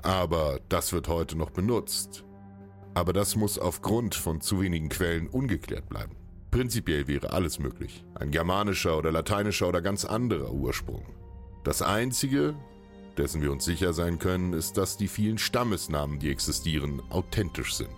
Aber 0.03 0.59
das 0.69 0.93
wird 0.93 1.07
heute 1.07 1.39
noch 1.39 1.51
benutzt. 1.51 2.25
Aber 2.95 3.13
das 3.13 3.37
muss 3.37 3.61
aufgrund 3.61 4.17
von 4.17 4.41
zu 4.41 4.61
wenigen 4.61 4.89
Quellen 4.89 5.29
ungeklärt 5.29 5.89
bleiben. 5.89 6.17
Prinzipiell 6.57 7.07
wäre 7.07 7.35
alles 7.35 7.59
möglich. 7.59 8.03
Ein 8.15 8.31
germanischer 8.31 8.97
oder 8.97 9.13
lateinischer 9.13 9.69
oder 9.69 9.83
ganz 9.83 10.07
anderer 10.07 10.51
Ursprung. 10.53 11.05
Das 11.65 11.83
Einzige, 11.83 12.55
dessen 13.19 13.43
wir 13.43 13.53
uns 13.53 13.67
sicher 13.67 13.93
sein 13.93 14.19
können, 14.19 14.55
ist, 14.55 14.79
dass 14.79 14.97
die 14.97 15.09
vielen 15.09 15.37
Stammesnamen, 15.37 16.19
die 16.19 16.31
existieren, 16.31 17.03
authentisch 17.11 17.75
sind. 17.75 17.91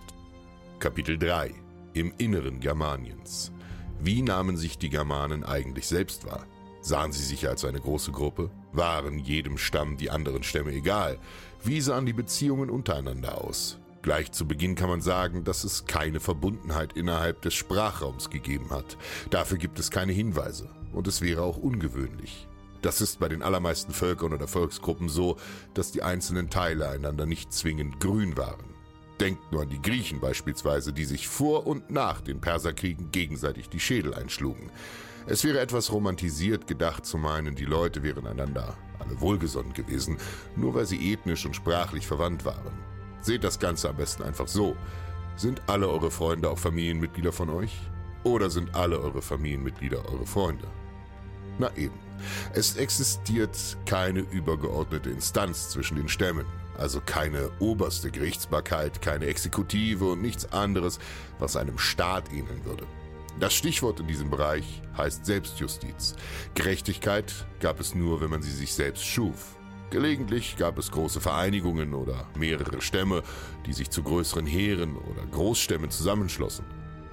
Kapitel 0.79 1.17
3 1.17 1.53
Im 1.93 2.11
Inneren 2.17 2.59
Germaniens 2.59 3.53
Wie 4.01 4.21
nahmen 4.21 4.57
sich 4.57 4.77
die 4.77 4.89
Germanen 4.89 5.45
eigentlich 5.45 5.87
selbst 5.87 6.25
wahr? 6.25 6.45
Sahen 6.81 7.13
sie 7.13 7.23
sich 7.23 7.47
als 7.47 7.63
eine 7.63 7.79
große 7.79 8.11
Gruppe? 8.11 8.51
Waren 8.73 9.19
jedem 9.19 9.57
Stamm 9.57 9.95
die 9.95 10.09
anderen 10.09 10.43
Stämme 10.43 10.73
egal? 10.73 11.17
Wie 11.63 11.79
sahen 11.79 12.05
die 12.05 12.11
Beziehungen 12.11 12.69
untereinander 12.69 13.41
aus? 13.41 13.79
Gleich 14.01 14.31
zu 14.31 14.47
Beginn 14.47 14.75
kann 14.75 14.89
man 14.89 15.01
sagen, 15.01 15.43
dass 15.43 15.63
es 15.63 15.85
keine 15.85 16.19
Verbundenheit 16.19 16.93
innerhalb 16.93 17.41
des 17.41 17.53
Sprachraums 17.53 18.29
gegeben 18.29 18.69
hat. 18.69 18.97
Dafür 19.29 19.57
gibt 19.57 19.77
es 19.77 19.91
keine 19.91 20.13
Hinweise. 20.13 20.69
Und 20.93 21.07
es 21.07 21.21
wäre 21.21 21.43
auch 21.43 21.57
ungewöhnlich. 21.57 22.47
Das 22.81 23.01
ist 23.01 23.19
bei 23.19 23.27
den 23.27 23.43
allermeisten 23.43 23.91
Völkern 23.91 24.33
oder 24.33 24.47
Volksgruppen 24.47 25.09
so, 25.09 25.35
dass 25.73 25.91
die 25.91 26.01
einzelnen 26.01 26.49
Teile 26.49 26.89
einander 26.89 27.25
nicht 27.25 27.51
zwingend 27.51 27.99
grün 27.99 28.37
waren. 28.37 28.73
Denkt 29.19 29.51
nur 29.51 29.63
an 29.63 29.69
die 29.69 29.81
Griechen 29.81 30.21
beispielsweise, 30.21 30.93
die 30.93 31.03
sich 31.03 31.27
vor 31.27 31.67
und 31.67 31.91
nach 31.91 32.21
den 32.21 32.39
Perserkriegen 32.39 33.11
gegenseitig 33.11 33.67
die 33.67 33.81
Schädel 33.81 34.13
einschlugen. 34.13 34.71
Es 35.27 35.43
wäre 35.43 35.59
etwas 35.59 35.91
romantisiert 35.91 36.67
gedacht 36.67 37.05
zu 37.05 37.17
meinen, 37.17 37.53
die 37.53 37.65
Leute 37.65 38.01
wären 38.01 38.25
einander 38.25 38.77
alle 38.97 39.19
wohlgesonnen 39.19 39.73
gewesen, 39.73 40.17
nur 40.55 40.73
weil 40.73 40.85
sie 40.85 41.11
ethnisch 41.11 41.45
und 41.45 41.55
sprachlich 41.55 42.07
verwandt 42.07 42.45
waren. 42.45 42.73
Seht 43.29 43.43
das 43.43 43.59
Ganze 43.59 43.87
am 43.87 43.95
besten 43.95 44.23
einfach 44.23 44.47
so. 44.47 44.75
Sind 45.35 45.61
alle 45.67 45.87
eure 45.87 46.09
Freunde 46.09 46.49
auch 46.49 46.57
Familienmitglieder 46.57 47.31
von 47.31 47.51
euch? 47.51 47.77
Oder 48.23 48.49
sind 48.49 48.73
alle 48.73 48.99
eure 48.99 49.21
Familienmitglieder 49.21 50.03
eure 50.09 50.25
Freunde? 50.25 50.65
Na 51.59 51.69
eben. 51.77 51.93
Es 52.55 52.75
existiert 52.75 53.77
keine 53.85 54.21
übergeordnete 54.21 55.11
Instanz 55.11 55.69
zwischen 55.69 55.97
den 55.97 56.09
Stämmen, 56.09 56.47
also 56.75 57.01
keine 57.05 57.51
oberste 57.59 58.09
Gerichtsbarkeit, 58.09 58.99
keine 59.03 59.27
Exekutive 59.27 60.05
und 60.05 60.23
nichts 60.23 60.51
anderes, 60.51 60.97
was 61.37 61.55
einem 61.55 61.77
Staat 61.77 62.33
ähneln 62.33 62.65
würde. 62.65 62.87
Das 63.39 63.53
Stichwort 63.53 63.99
in 63.99 64.07
diesem 64.07 64.31
Bereich 64.31 64.81
heißt 64.97 65.23
Selbstjustiz. 65.23 66.15
Gerechtigkeit 66.55 67.31
gab 67.59 67.79
es 67.79 67.93
nur, 67.93 68.21
wenn 68.21 68.31
man 68.31 68.41
sie 68.41 68.49
sich 68.49 68.73
selbst 68.73 69.05
schuf. 69.05 69.58
Gelegentlich 69.91 70.55
gab 70.55 70.77
es 70.77 70.91
große 70.91 71.19
Vereinigungen 71.19 71.95
oder 71.95 72.27
mehrere 72.37 72.81
Stämme, 72.81 73.23
die 73.65 73.73
sich 73.73 73.89
zu 73.89 74.03
größeren 74.03 74.45
Heeren 74.45 74.95
oder 74.95 75.25
Großstämmen 75.31 75.89
zusammenschlossen. 75.89 76.65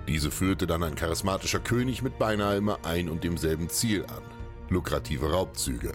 Diese 0.06 0.30
führte 0.30 0.66
dann 0.66 0.83
ein 0.83 0.95
charismatischer 0.95 1.59
König 1.59 2.02
mit 2.02 2.18
beinahe 2.18 2.59
immer 2.59 2.85
ein 2.85 3.09
und 3.09 3.25
demselben 3.25 3.71
Ziel 3.71 4.04
an. 4.04 4.23
Lukrative 4.68 5.30
Raubzüge. 5.30 5.92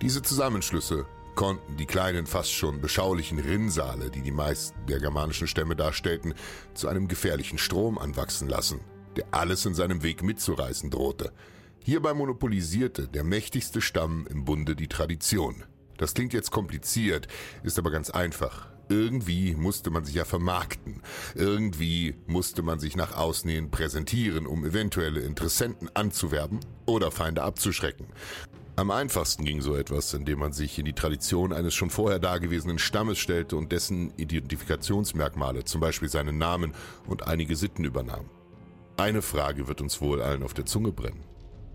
Diese 0.00 0.22
Zusammenschlüsse 0.22 1.06
konnten 1.34 1.76
die 1.76 1.86
kleinen, 1.86 2.26
fast 2.26 2.52
schon 2.52 2.80
beschaulichen 2.80 3.38
Rinnsale, 3.38 4.10
die 4.10 4.22
die 4.22 4.32
meisten 4.32 4.86
der 4.86 5.00
germanischen 5.00 5.46
Stämme 5.46 5.76
darstellten, 5.76 6.34
zu 6.74 6.88
einem 6.88 7.06
gefährlichen 7.06 7.58
Strom 7.58 7.98
anwachsen 7.98 8.48
lassen, 8.48 8.80
der 9.16 9.26
alles 9.32 9.66
in 9.66 9.74
seinem 9.74 10.02
Weg 10.02 10.22
mitzureißen 10.22 10.90
drohte. 10.90 11.32
Hierbei 11.80 12.14
monopolisierte 12.14 13.08
der 13.08 13.24
mächtigste 13.24 13.80
Stamm 13.80 14.26
im 14.30 14.44
Bunde 14.44 14.74
die 14.74 14.88
Tradition. 14.88 15.64
Das 15.96 16.14
klingt 16.14 16.32
jetzt 16.32 16.50
kompliziert, 16.50 17.28
ist 17.62 17.78
aber 17.78 17.90
ganz 17.90 18.10
einfach. 18.10 18.68
Irgendwie 18.88 19.54
musste 19.54 19.90
man 19.90 20.04
sich 20.04 20.14
ja 20.14 20.24
vermarkten. 20.24 21.00
Irgendwie 21.34 22.16
musste 22.26 22.62
man 22.62 22.78
sich 22.78 22.96
nach 22.96 23.16
außen 23.16 23.70
präsentieren, 23.70 24.46
um 24.46 24.64
eventuelle 24.64 25.20
Interessenten 25.20 25.88
anzuwerben 25.94 26.60
oder 26.86 27.10
Feinde 27.10 27.42
abzuschrecken. 27.42 28.06
Am 28.76 28.90
einfachsten 28.90 29.44
ging 29.44 29.60
so 29.60 29.76
etwas, 29.76 30.12
indem 30.14 30.40
man 30.40 30.52
sich 30.52 30.78
in 30.80 30.84
die 30.84 30.94
Tradition 30.94 31.52
eines 31.52 31.74
schon 31.74 31.90
vorher 31.90 32.18
dagewesenen 32.18 32.80
Stammes 32.80 33.18
stellte 33.18 33.56
und 33.56 33.70
dessen 33.70 34.12
Identifikationsmerkmale, 34.16 35.64
zum 35.64 35.80
Beispiel 35.80 36.08
seinen 36.08 36.38
Namen 36.38 36.72
und 37.06 37.28
einige 37.28 37.54
Sitten 37.54 37.84
übernahm. 37.84 38.28
Eine 38.96 39.22
Frage 39.22 39.68
wird 39.68 39.80
uns 39.80 40.00
wohl 40.00 40.20
allen 40.20 40.42
auf 40.42 40.54
der 40.54 40.66
Zunge 40.66 40.90
brennen. 40.90 41.22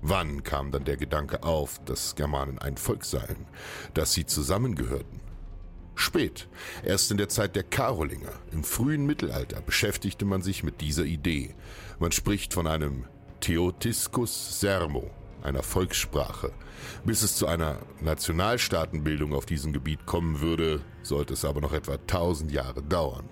Wann 0.02 0.44
kam 0.44 0.72
dann 0.72 0.86
der 0.86 0.98
Gedanke 0.98 1.44
auf, 1.44 1.80
dass 1.86 2.16
Germanen 2.16 2.58
ein 2.60 2.78
Volk 2.78 3.04
seien, 3.04 3.46
dass 3.94 4.14
sie 4.14 4.26
zusammengehörten? 4.26 5.20
Spät, 5.96 6.48
erst 6.86 7.12
in 7.12 7.18
der 7.18 7.28
Zeit 7.28 7.58
der 7.58 7.64
Karolinger, 7.64 8.32
im 8.54 8.64
frühen 8.64 9.06
Mittelalter, 9.06 9.62
beschäftigte 9.62 10.24
man 10.24 10.42
sich 10.42 10.64
mit 10.64 10.80
dieser 10.80 11.04
Idee. 11.04 11.54
Man 12.00 12.14
spricht 12.14 12.54
von 12.54 12.68
einem 12.68 13.04
Theotiscus 13.42 14.62
Sermo, 14.62 15.12
einer 15.44 15.64
Volkssprache. 15.64 16.54
Bis 17.04 17.22
es 17.22 17.36
zu 17.36 17.48
einer 17.48 17.80
Nationalstaatenbildung 18.00 19.34
auf 19.34 19.46
diesem 19.46 19.74
Gebiet 19.74 20.06
kommen 20.06 20.40
würde, 20.40 20.82
sollte 21.04 21.34
es 21.34 21.44
aber 21.44 21.60
noch 21.60 21.74
etwa 21.74 21.98
tausend 22.08 22.52
Jahre 22.52 22.82
dauern. 22.82 23.30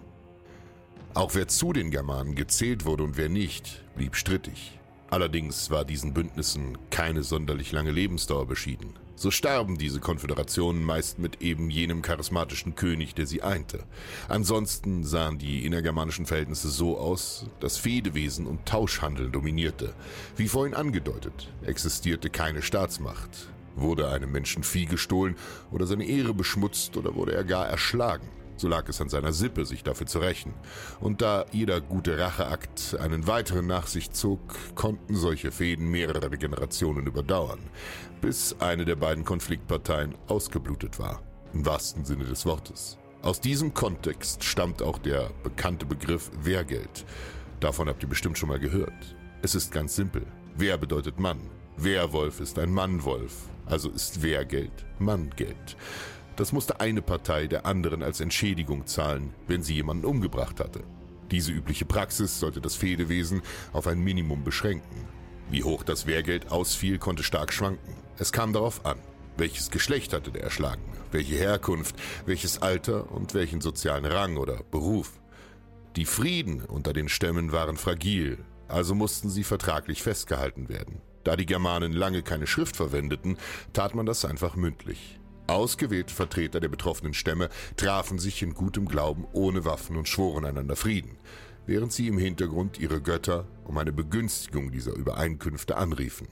Auch 1.14 1.36
wer 1.36 1.48
zu 1.48 1.72
den 1.72 1.90
Germanen 1.90 2.36
gezählt 2.36 2.84
wurde 2.84 3.04
und 3.04 3.16
wer 3.16 3.30
nicht, 3.30 3.86
blieb 3.96 4.16
strittig. 4.18 4.78
Allerdings 5.10 5.72
war 5.72 5.86
diesen 5.86 6.14
Bündnissen 6.14 6.78
keine 6.90 7.24
sonderlich 7.24 7.72
lange 7.72 7.92
Lebensdauer 7.92 8.46
beschieden. 8.46 8.94
So 9.16 9.32
starben 9.32 9.80
diese 9.80 10.00
Konföderationen 10.00 10.84
meist 10.84 11.18
mit 11.18 11.42
eben 11.42 11.72
jenem 11.72 12.04
charismatischen 12.04 12.76
König, 12.76 13.16
der 13.16 13.26
sie 13.26 13.42
einte. 13.42 13.80
Ansonsten 14.28 15.04
sahen 15.04 15.40
die 15.40 15.66
innergermanischen 15.66 16.28
Verhältnisse 16.28 16.70
so 16.70 17.00
aus, 17.00 17.48
dass 17.60 17.78
Fehdewesen 17.78 18.46
und 18.46 18.68
Tauschhandel 18.68 19.32
dominierte. 19.32 19.94
Wie 20.36 20.48
vorhin 20.48 20.76
angedeutet, 20.76 21.50
existierte 21.66 22.30
keine 22.30 22.62
Staatsmacht. 22.62 23.50
Wurde 23.76 24.10
einem 24.10 24.32
Menschen 24.32 24.64
Vieh 24.64 24.86
gestohlen 24.86 25.36
oder 25.72 25.88
seine 25.88 26.06
Ehre 26.06 26.34
beschmutzt 26.34 26.96
oder 26.98 27.16
wurde 27.16 27.34
er 27.34 27.44
gar 27.44 27.68
erschlagen, 27.68 28.28
so 28.58 28.68
lag 28.68 28.88
es 28.90 29.02
an 29.02 29.10
seiner 29.10 29.34
Sippe, 29.34 29.66
sich 29.66 29.84
dafür 29.84 30.08
zu 30.08 30.20
rächen. 30.20 30.54
Und 31.00 31.22
da 31.22 31.46
jeder 31.52 31.82
gute 31.82 32.18
Racheakt 32.18 32.98
einen 33.00 33.28
weiteren 33.28 33.68
nach 33.68 33.88
sich 33.88 34.12
zog, 34.12 34.40
konnten 34.76 35.16
solche 35.16 35.52
Fäden 35.52 35.90
mehrere 35.90 36.30
Generationen 36.30 37.08
überdauern, 37.08 37.60
bis 38.22 38.56
eine 38.60 38.86
der 38.86 38.96
beiden 38.96 39.24
Konfliktparteien 39.24 40.16
ausgeblutet 40.28 41.00
war. 41.00 41.22
Im 41.54 41.66
wahrsten 41.66 42.06
Sinne 42.06 42.26
des 42.26 42.46
Wortes. 42.46 42.98
Aus 43.22 43.42
diesem 43.42 43.74
Kontext 43.74 44.44
stammt 44.44 44.82
auch 44.82 45.00
der 45.00 45.32
bekannte 45.44 45.86
Begriff 45.86 46.32
Wehrgeld. 46.44 47.06
Davon 47.60 47.90
habt 47.90 48.04
ihr 48.04 48.10
bestimmt 48.10 48.38
schon 48.38 48.50
mal 48.50 48.60
gehört. 48.60 49.16
Es 49.42 49.56
ist 49.56 49.72
ganz 49.72 49.96
simpel. 49.96 50.26
Wehr 50.56 50.78
bedeutet 50.78 51.20
Mann. 51.20 51.40
Wehrwolf 51.78 52.40
ist 52.40 52.60
ein 52.60 52.72
Mannwolf. 52.72 53.34
Also 53.66 53.90
ist 53.90 54.22
Wehrgeld 54.22 54.86
Manngeld. 55.00 55.78
Das 56.38 56.54
musste 56.54 56.80
eine 56.80 57.02
Partei 57.02 57.48
der 57.48 57.66
anderen 57.66 58.04
als 58.04 58.20
Entschädigung 58.20 58.86
zahlen, 58.86 59.34
wenn 59.48 59.64
sie 59.64 59.74
jemanden 59.74 60.06
umgebracht 60.06 60.60
hatte. 60.60 60.84
Diese 61.32 61.52
übliche 61.52 61.86
Praxis 61.86 62.40
sollte 62.40 62.62
das 62.62 62.76
Fehdewesen 62.76 63.42
auf 63.74 63.88
ein 63.88 64.00
Minimum 64.00 64.44
beschränken. 64.44 65.08
Wie 65.50 65.64
hoch 65.64 65.82
das 65.84 66.06
Wehrgeld 66.06 66.52
ausfiel, 66.52 67.00
konnte 67.00 67.24
stark 67.24 67.52
schwanken. 67.52 67.96
Es 68.20 68.32
kam 68.32 68.54
darauf 68.54 68.86
an, 68.86 69.00
welches 69.36 69.72
Geschlecht 69.72 70.14
hatte 70.14 70.32
der 70.32 70.44
Erschlagene, 70.44 70.94
welche 71.12 71.36
Herkunft, 71.36 71.96
welches 72.28 72.62
Alter 72.62 73.12
und 73.12 73.34
welchen 73.34 73.60
sozialen 73.60 74.06
Rang 74.06 74.38
oder 74.38 74.62
Beruf. 74.70 75.20
Die 75.96 76.06
Frieden 76.06 76.62
unter 76.62 76.94
den 76.94 77.10
Stämmen 77.10 77.52
waren 77.52 77.78
fragil, 77.78 78.38
also 78.68 78.94
mussten 78.94 79.32
sie 79.32 79.44
vertraglich 79.44 80.04
festgehalten 80.04 80.70
werden. 80.70 81.02
Da 81.24 81.36
die 81.36 81.48
Germanen 81.48 81.94
lange 81.94 82.22
keine 82.22 82.46
Schrift 82.46 82.76
verwendeten, 82.76 83.38
tat 83.74 83.96
man 83.96 84.06
das 84.06 84.24
einfach 84.24 84.56
mündlich. 84.56 85.20
Ausgewählte 85.48 86.14
Vertreter 86.14 86.60
der 86.60 86.68
betroffenen 86.68 87.14
Stämme 87.14 87.50
trafen 87.78 88.20
sich 88.20 88.44
in 88.44 88.54
gutem 88.54 88.86
Glauben 88.88 89.26
ohne 89.32 89.66
Waffen 89.66 89.96
und 89.96 90.08
schworen 90.08 90.46
einander 90.46 90.76
Frieden, 90.76 91.18
während 91.66 91.94
sie 91.94 92.08
im 92.08 92.18
Hintergrund 92.18 92.80
ihre 92.80 93.02
Götter 93.02 93.48
um 93.64 93.78
eine 93.78 93.94
Begünstigung 93.94 94.72
dieser 94.72 94.94
Übereinkünfte 94.94 95.78
anriefen. 95.78 96.28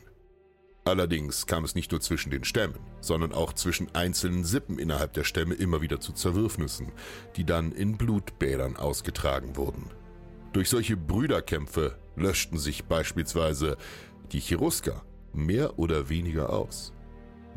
Allerdings 0.84 1.48
kam 1.48 1.63
es 1.63 1.74
nicht 1.74 1.91
nur 1.91 2.01
zwischen 2.01 2.29
den 2.29 2.43
Stämmen, 2.43 2.79
sondern 3.01 3.34
auch 3.34 3.53
zwischen 3.53 3.93
einzelnen 3.95 4.43
Sippen 4.43 4.77
innerhalb 4.77 5.13
der 5.13 5.24
Stämme 5.24 5.55
immer 5.55 5.81
wieder 5.81 6.00
zu 6.00 6.13
Zerwürfnissen, 6.13 6.91
die 7.38 7.43
dann 7.43 7.72
in 7.72 7.98
Blutbädern 7.98 8.75
ausgetragen 8.75 9.55
wurden. 9.55 9.89
Durch 10.53 10.69
solche 10.69 10.95
Brüderkämpfe 10.95 11.98
löschten 12.15 12.60
sich 12.60 12.86
beispielsweise 12.86 13.77
die 14.31 14.41
Cherusker 14.41 15.03
mehr 15.34 15.79
oder 15.79 16.10
weniger 16.10 16.51
aus. 16.51 16.93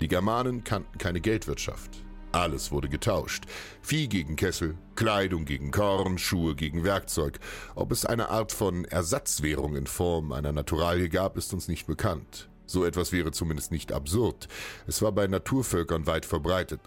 Die 0.01 0.09
Germanen 0.09 0.65
kannten 0.65 0.99
keine 0.99 1.21
Geldwirtschaft. 1.21 2.05
Alles 2.33 2.71
wurde 2.71 2.89
getauscht. 2.89 3.45
Vieh 3.81 4.07
gegen 4.07 4.37
Kessel, 4.37 4.77
Kleidung 4.95 5.45
gegen 5.45 5.71
Korn, 5.71 6.19
Schuhe 6.19 6.55
gegen 6.55 6.85
Werkzeug. 6.85 7.41
Ob 7.75 7.91
es 7.91 8.05
eine 8.05 8.29
Art 8.29 8.53
von 8.53 8.85
Ersatzwährung 8.85 9.77
in 9.77 9.87
Form 9.87 10.33
einer 10.33 10.53
Naturalie 10.53 11.09
gab, 11.09 11.37
ist 11.37 11.53
uns 11.53 11.69
nicht 11.69 11.87
bekannt. 11.87 12.49
So 12.67 12.85
etwas 12.85 13.13
wäre 13.13 13.33
zumindest 13.33 13.73
nicht 13.73 13.93
absurd. 13.93 14.47
Es 14.87 15.01
war 15.01 15.13
bei 15.13 15.27
Naturvölkern 15.27 16.07
weit 16.07 16.27
verbreitet. 16.27 16.81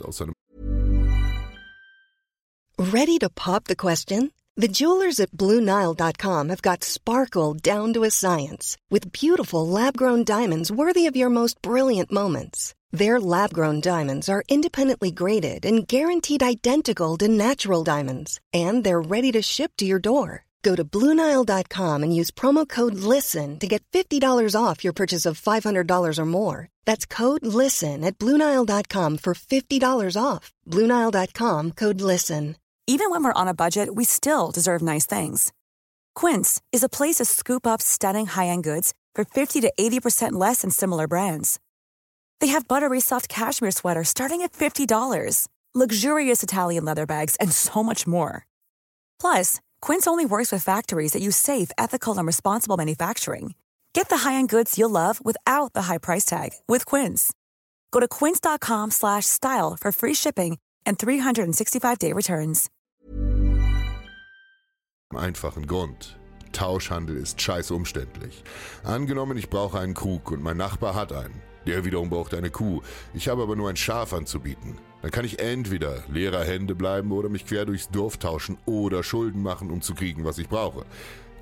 Ready 2.78 3.20
to 3.20 3.30
pop 3.30 3.66
the 3.68 3.76
question? 3.76 4.32
The 4.58 4.68
jewelers 4.68 5.20
at 5.20 5.32
BlueNile.com 5.32 6.50
have 6.50 6.62
got 6.62 6.84
sparkle 6.84 7.56
down 7.56 7.94
to 7.94 8.04
a 8.04 8.12
science 8.12 8.78
with 8.92 9.12
beautiful 9.12 9.68
lab 9.68 9.98
grown 9.98 10.24
diamonds 10.24 10.72
worthy 10.72 11.08
of 11.08 11.16
your 11.16 11.30
most 11.30 11.62
brilliant 11.62 12.12
moments. 12.12 12.76
Their 12.92 13.22
lab 13.22 13.54
grown 13.54 13.80
diamonds 13.80 14.28
are 14.28 14.44
independently 14.50 15.12
graded 15.12 15.66
and 15.66 15.88
guaranteed 15.88 16.44
identical 16.44 17.18
to 17.18 17.28
natural 17.30 17.84
diamonds, 17.86 18.40
and 18.54 18.84
they're 18.84 19.02
ready 19.02 19.32
to 19.32 19.42
ship 19.42 19.72
to 19.78 19.86
your 19.86 20.00
door. 20.00 20.46
Go 20.62 20.76
to 20.76 20.84
BlueNile.com 20.84 22.04
and 22.04 22.16
use 22.16 22.32
promo 22.32 22.68
code 22.68 22.94
LISTEN 22.94 23.58
to 23.60 23.68
get 23.68 23.84
$50 23.94 24.56
off 24.56 24.84
your 24.84 24.94
purchase 24.94 25.26
of 25.26 25.42
$500 25.42 26.20
or 26.20 26.26
more. 26.26 26.70
That's 26.86 27.06
code 27.06 27.46
LISTEN 27.46 28.04
at 28.04 28.20
BlueNile.com 28.20 29.18
for 29.18 29.34
$50 29.34 30.22
off. 30.22 30.52
BlueNile.com 30.68 31.72
code 31.72 32.02
LISTEN. 32.02 32.58
Even 32.88 33.10
when 33.10 33.24
we're 33.24 33.42
on 33.42 33.48
a 33.48 33.54
budget, 33.54 33.96
we 33.96 34.04
still 34.04 34.52
deserve 34.52 34.82
nice 34.82 35.06
things. 35.06 35.54
Quince 36.14 36.62
is 36.72 36.84
a 36.84 36.90
place 36.90 37.16
to 37.16 37.26
scoop 37.26 37.66
up 37.66 37.82
stunning 37.82 38.26
high 38.26 38.48
end 38.48 38.64
goods 38.64 38.94
for 39.16 39.24
50 39.24 39.62
to 39.62 39.72
80% 39.80 40.34
less 40.34 40.62
than 40.62 40.72
similar 40.72 41.08
brands. 41.08 41.60
They 42.42 42.48
have 42.48 42.68
buttery 42.68 43.00
soft 43.00 43.30
cashmere 43.30 43.72
sweaters 43.72 44.10
starting 44.10 44.42
at 44.42 44.52
$50, 44.52 45.48
luxurious 45.74 46.44
Italian 46.44 46.84
leather 46.84 47.06
bags, 47.06 47.38
and 47.40 47.52
so 47.54 47.82
much 47.84 48.06
more. 48.06 48.46
Plus, 49.22 49.62
Quince 49.82 50.08
only 50.08 50.26
works 50.26 50.52
with 50.52 50.64
factories 50.64 51.14
that 51.14 51.22
use 51.22 51.38
safe, 51.38 51.72
ethical, 51.78 52.18
and 52.18 52.28
responsible 52.28 52.76
manufacturing. 52.78 53.54
Get 53.94 54.10
the 54.10 54.30
high-end 54.30 54.50
goods 54.50 54.78
you'll 54.78 54.90
love 54.90 55.24
without 55.24 55.74
the 55.74 55.84
high 55.84 56.00
price 56.00 56.26
tag 56.26 56.50
with 56.68 56.86
Quince. 56.86 57.32
Go 57.92 58.00
to 58.00 58.08
quince.com/style 58.08 59.78
for 59.80 59.92
free 59.92 60.16
shipping 60.16 60.58
and 60.86 60.98
365-day 60.98 62.12
returns. 62.14 62.70
einfachen 65.16 65.68
Grund. 65.68 66.18
Tauschhandel 66.54 67.18
ist 67.18 67.40
scheiß 67.40 67.70
umständlich. 67.72 68.44
Angenommen, 68.84 69.38
ich 69.38 69.50
brauche 69.50 69.80
einen 69.80 69.94
Krug 69.94 70.32
und 70.32 70.42
mein 70.42 70.58
Nachbar 70.58 70.96
hat 70.96 71.12
einen. 71.12 71.51
Der 71.66 71.86
wiederum 71.86 72.10
braucht 72.10 72.34
eine 72.34 72.50
Kuh. 72.50 72.82
Ich 73.14 73.28
habe 73.28 73.44
aber 73.44 73.56
nur 73.56 73.70
ein 73.70 73.76
Schaf 73.76 74.14
anzubieten. 74.14 74.78
Dann 75.02 75.12
kann 75.12 75.26
ich 75.26 75.40
entweder 75.40 76.04
leerer 76.12 76.44
Hände 76.44 76.76
bleiben 76.76 77.12
oder 77.12 77.30
mich 77.30 77.46
quer 77.46 77.66
durchs 77.66 77.90
Dorf 77.90 78.18
tauschen 78.18 78.58
oder 78.66 79.04
Schulden 79.04 79.42
machen, 79.42 79.72
um 79.72 79.82
zu 79.82 79.96
kriegen, 79.96 80.26
was 80.26 80.38
ich 80.38 80.50
brauche. 80.50 80.86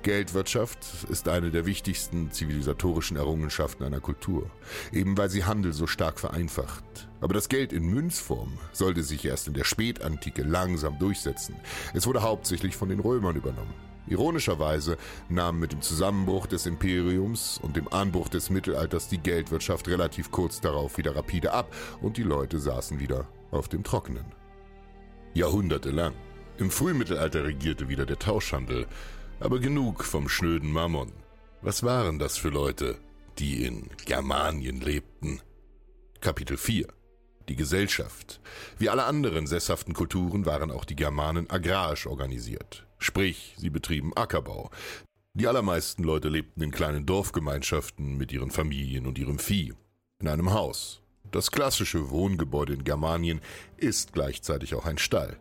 Geldwirtschaft 0.02 0.78
ist 1.10 1.28
eine 1.28 1.50
der 1.50 1.66
wichtigsten 1.66 2.30
zivilisatorischen 2.30 3.18
Errungenschaften 3.18 3.84
einer 3.84 4.00
Kultur, 4.00 4.50
eben 4.92 5.18
weil 5.18 5.28
sie 5.28 5.44
Handel 5.44 5.74
so 5.74 5.86
stark 5.86 6.18
vereinfacht. 6.18 7.08
Aber 7.20 7.34
das 7.34 7.50
Geld 7.50 7.72
in 7.72 7.84
Münzform 7.84 8.58
sollte 8.72 9.02
sich 9.02 9.26
erst 9.26 9.48
in 9.48 9.54
der 9.54 9.64
Spätantike 9.64 10.42
langsam 10.42 10.98
durchsetzen. 10.98 11.54
Es 11.92 12.06
wurde 12.06 12.22
hauptsächlich 12.22 12.76
von 12.76 12.88
den 12.88 13.00
Römern 13.00 13.36
übernommen. 13.36 13.89
Ironischerweise 14.10 14.98
nahm 15.28 15.58
mit 15.60 15.72
dem 15.72 15.80
Zusammenbruch 15.80 16.46
des 16.46 16.66
Imperiums 16.66 17.58
und 17.62 17.76
dem 17.76 17.88
Anbruch 17.92 18.28
des 18.28 18.50
Mittelalters 18.50 19.08
die 19.08 19.18
Geldwirtschaft 19.18 19.88
relativ 19.88 20.30
kurz 20.30 20.60
darauf 20.60 20.98
wieder 20.98 21.14
rapide 21.14 21.52
ab 21.52 21.72
und 22.02 22.16
die 22.16 22.24
Leute 22.24 22.58
saßen 22.58 22.98
wieder 23.00 23.26
auf 23.50 23.68
dem 23.68 23.84
Trockenen. 23.84 24.26
Jahrhundertelang. 25.32 26.12
Im 26.58 26.70
Frühmittelalter 26.70 27.44
regierte 27.44 27.88
wieder 27.88 28.04
der 28.04 28.18
Tauschhandel, 28.18 28.86
aber 29.38 29.60
genug 29.60 30.04
vom 30.04 30.28
schnöden 30.28 30.70
Mammon. 30.72 31.12
Was 31.62 31.82
waren 31.82 32.18
das 32.18 32.36
für 32.36 32.50
Leute, 32.50 32.98
die 33.38 33.64
in 33.64 33.88
Germanien 34.04 34.80
lebten? 34.80 35.40
Kapitel 36.20 36.56
4 36.56 36.88
die 37.50 37.56
Gesellschaft. 37.56 38.40
Wie 38.78 38.88
alle 38.88 39.04
anderen 39.04 39.46
sesshaften 39.46 39.92
Kulturen 39.92 40.46
waren 40.46 40.70
auch 40.70 40.84
die 40.84 40.94
Germanen 40.94 41.50
agrarisch 41.50 42.06
organisiert. 42.06 42.86
Sprich, 43.00 43.54
sie 43.56 43.70
betrieben 43.70 44.12
Ackerbau. 44.14 44.70
Die 45.32 45.48
allermeisten 45.48 46.04
Leute 46.04 46.28
lebten 46.28 46.62
in 46.62 46.70
kleinen 46.70 47.06
Dorfgemeinschaften 47.06 48.16
mit 48.16 48.30
ihren 48.30 48.50
Familien 48.50 49.06
und 49.06 49.18
ihrem 49.18 49.38
Vieh. 49.38 49.72
In 50.20 50.28
einem 50.28 50.52
Haus. 50.52 51.00
Das 51.30 51.50
klassische 51.50 52.10
Wohngebäude 52.10 52.74
in 52.74 52.84
Germanien 52.84 53.40
ist 53.76 54.12
gleichzeitig 54.12 54.74
auch 54.74 54.84
ein 54.84 54.98
Stall. 54.98 55.38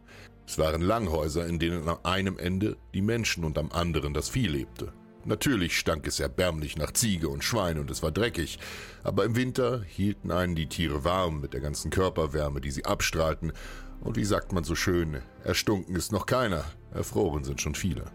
Es 0.48 0.58
waren 0.58 0.82
Langhäuser, 0.82 1.46
in 1.46 1.60
denen 1.60 1.88
am 1.88 2.00
einem 2.04 2.38
Ende 2.38 2.78
die 2.94 3.02
Menschen 3.02 3.44
und 3.44 3.58
am 3.58 3.72
anderen 3.72 4.14
das 4.14 4.30
Vieh 4.30 4.48
lebte. 4.48 4.94
Natürlich 5.30 5.78
stank 5.78 6.08
es 6.08 6.20
erbärmlich 6.20 6.76
nach 6.76 6.92
Ziege 6.92 7.30
und 7.30 7.44
Schwein 7.44 7.78
und 7.78 7.92
es 7.92 8.02
war 8.02 8.12
dreckig, 8.12 8.58
aber 9.04 9.26
im 9.26 9.36
Winter 9.36 9.84
hielten 9.84 10.32
einen 10.32 10.56
die 10.56 10.68
Tiere 10.68 11.04
warm 11.04 11.40
mit 11.40 11.54
der 11.54 11.62
ganzen 11.62 11.92
Körperwärme, 11.92 12.62
die 12.62 12.72
sie 12.72 12.86
abstrahlten, 12.86 13.54
und 14.02 14.16
wie 14.16 14.26
sagt 14.26 14.54
man 14.54 14.64
so 14.64 14.74
schön, 14.74 15.22
erstunken 15.44 15.96
ist 15.96 16.12
noch 16.12 16.26
keiner, 16.26 16.66
erfroren 16.92 17.44
sind 17.44 17.62
schon 17.62 17.76
viele. 17.76 18.06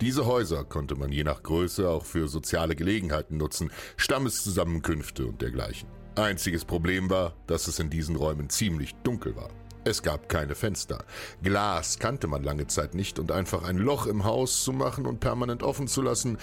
Diese 0.00 0.26
Häuser 0.26 0.62
konnte 0.62 0.94
man 0.94 1.10
je 1.10 1.24
nach 1.24 1.42
Größe 1.42 1.90
auch 1.90 2.04
für 2.04 2.28
soziale 2.28 2.76
Gelegenheiten 2.76 3.36
nutzen, 3.36 3.72
Stammeszusammenkünfte 3.96 5.26
und 5.26 5.42
dergleichen. 5.42 5.88
Einziges 6.14 6.64
Problem 6.64 7.10
war, 7.10 7.34
dass 7.48 7.66
es 7.66 7.80
in 7.80 7.90
diesen 7.90 8.14
Räumen 8.14 8.48
ziemlich 8.48 8.94
dunkel 9.02 9.34
war. 9.34 9.50
Es 9.84 10.02
gab 10.02 10.28
keine 10.28 10.54
Fenster. 10.54 11.04
Glas 11.42 11.98
kannte 11.98 12.26
man 12.26 12.42
lange 12.42 12.66
Zeit 12.66 12.94
nicht 12.94 13.18
und 13.18 13.32
einfach 13.32 13.62
ein 13.62 13.78
Loch 13.78 14.06
im 14.06 14.24
Haus 14.24 14.62
zu 14.62 14.72
machen 14.72 15.06
und 15.06 15.20
permanent 15.20 15.62
offen 15.62 15.88
zu 15.88 16.02
lassen, 16.02 16.36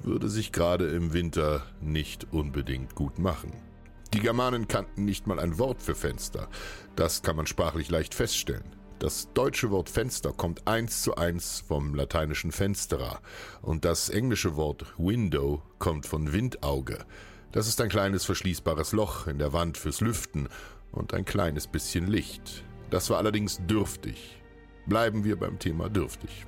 würde 0.00 0.28
sich 0.28 0.52
gerade 0.52 0.86
im 0.86 1.12
Winter 1.12 1.62
nicht 1.80 2.28
unbedingt 2.32 2.94
gut 2.94 3.18
machen. 3.18 3.52
Die 4.14 4.20
Germanen 4.20 4.68
kannten 4.68 5.04
nicht 5.04 5.26
mal 5.26 5.40
ein 5.40 5.58
Wort 5.58 5.82
für 5.82 5.96
Fenster. 5.96 6.48
Das 6.94 7.22
kann 7.22 7.34
man 7.36 7.46
sprachlich 7.46 7.90
leicht 7.90 8.14
feststellen. 8.14 8.76
Das 9.00 9.28
deutsche 9.34 9.70
Wort 9.70 9.90
Fenster 9.90 10.32
kommt 10.32 10.66
eins 10.66 11.02
zu 11.02 11.16
eins 11.16 11.64
vom 11.66 11.94
lateinischen 11.94 12.52
Fenstera 12.52 13.20
und 13.62 13.84
das 13.84 14.08
englische 14.08 14.56
Wort 14.56 14.86
Window 14.96 15.60
kommt 15.78 16.06
von 16.06 16.32
Windauge. 16.32 17.04
Das 17.52 17.68
ist 17.68 17.80
ein 17.80 17.88
kleines 17.88 18.24
verschließbares 18.24 18.92
Loch 18.92 19.26
in 19.26 19.38
der 19.38 19.52
Wand 19.52 19.76
fürs 19.76 20.00
Lüften 20.00 20.48
und 20.92 21.12
ein 21.12 21.24
kleines 21.24 21.66
bisschen 21.66 22.06
Licht. 22.06 22.64
Das 22.90 23.10
war 23.10 23.18
allerdings 23.18 23.60
dürftig. 23.66 24.40
Bleiben 24.86 25.24
wir 25.24 25.36
beim 25.36 25.58
Thema 25.58 25.88
dürftig. 25.88 26.46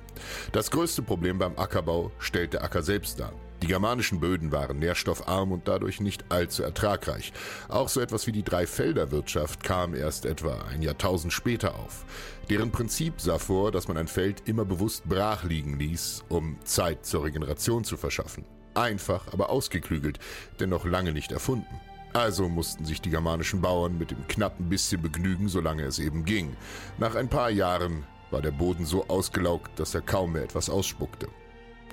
Das 0.51 0.71
größte 0.71 1.01
Problem 1.01 1.37
beim 1.37 1.57
Ackerbau 1.57 2.11
stellt 2.19 2.53
der 2.53 2.63
Acker 2.63 2.83
selbst 2.83 3.19
dar. 3.19 3.33
Die 3.61 3.67
germanischen 3.67 4.21
Böden 4.21 4.53
waren 4.53 4.79
nährstoffarm 4.79 5.51
und 5.51 5.67
dadurch 5.67 5.99
nicht 5.99 6.23
allzu 6.31 6.63
ertragreich. 6.63 7.33
Auch 7.67 7.89
so 7.89 7.99
etwas 7.99 8.25
wie 8.25 8.31
die 8.31 8.43
Dreifelderwirtschaft 8.43 9.63
kam 9.63 9.93
erst 9.93 10.25
etwa 10.25 10.61
ein 10.69 10.81
Jahrtausend 10.81 11.33
später 11.33 11.75
auf. 11.75 12.05
Deren 12.49 12.71
Prinzip 12.71 13.19
sah 13.19 13.37
vor, 13.37 13.73
dass 13.73 13.89
man 13.89 13.97
ein 13.97 14.07
Feld 14.07 14.43
immer 14.45 14.63
bewusst 14.63 15.03
brach 15.09 15.43
liegen 15.43 15.77
ließ, 15.77 16.23
um 16.29 16.57
Zeit 16.63 17.05
zur 17.05 17.25
Regeneration 17.25 17.83
zu 17.83 17.97
verschaffen. 17.97 18.45
Einfach, 18.75 19.33
aber 19.33 19.49
ausgeklügelt, 19.49 20.19
denn 20.61 20.69
noch 20.69 20.85
lange 20.85 21.11
nicht 21.11 21.33
erfunden. 21.33 21.67
Also 22.13 22.49
mussten 22.49 22.85
sich 22.85 23.01
die 23.01 23.11
germanischen 23.11 23.61
Bauern 23.61 23.97
mit 23.97 24.11
dem 24.11 24.27
knappen 24.27 24.67
bisschen 24.67 25.01
begnügen, 25.01 25.47
solange 25.47 25.83
es 25.83 25.99
eben 25.99 26.25
ging. 26.25 26.55
Nach 26.97 27.15
ein 27.15 27.29
paar 27.29 27.51
Jahren 27.51 28.03
war 28.31 28.41
der 28.41 28.51
Boden 28.51 28.85
so 28.85 29.07
ausgelaugt, 29.07 29.79
dass 29.79 29.93
er 29.93 30.01
kaum 30.01 30.33
mehr 30.33 30.43
etwas 30.43 30.69
ausspuckte. 30.69 31.27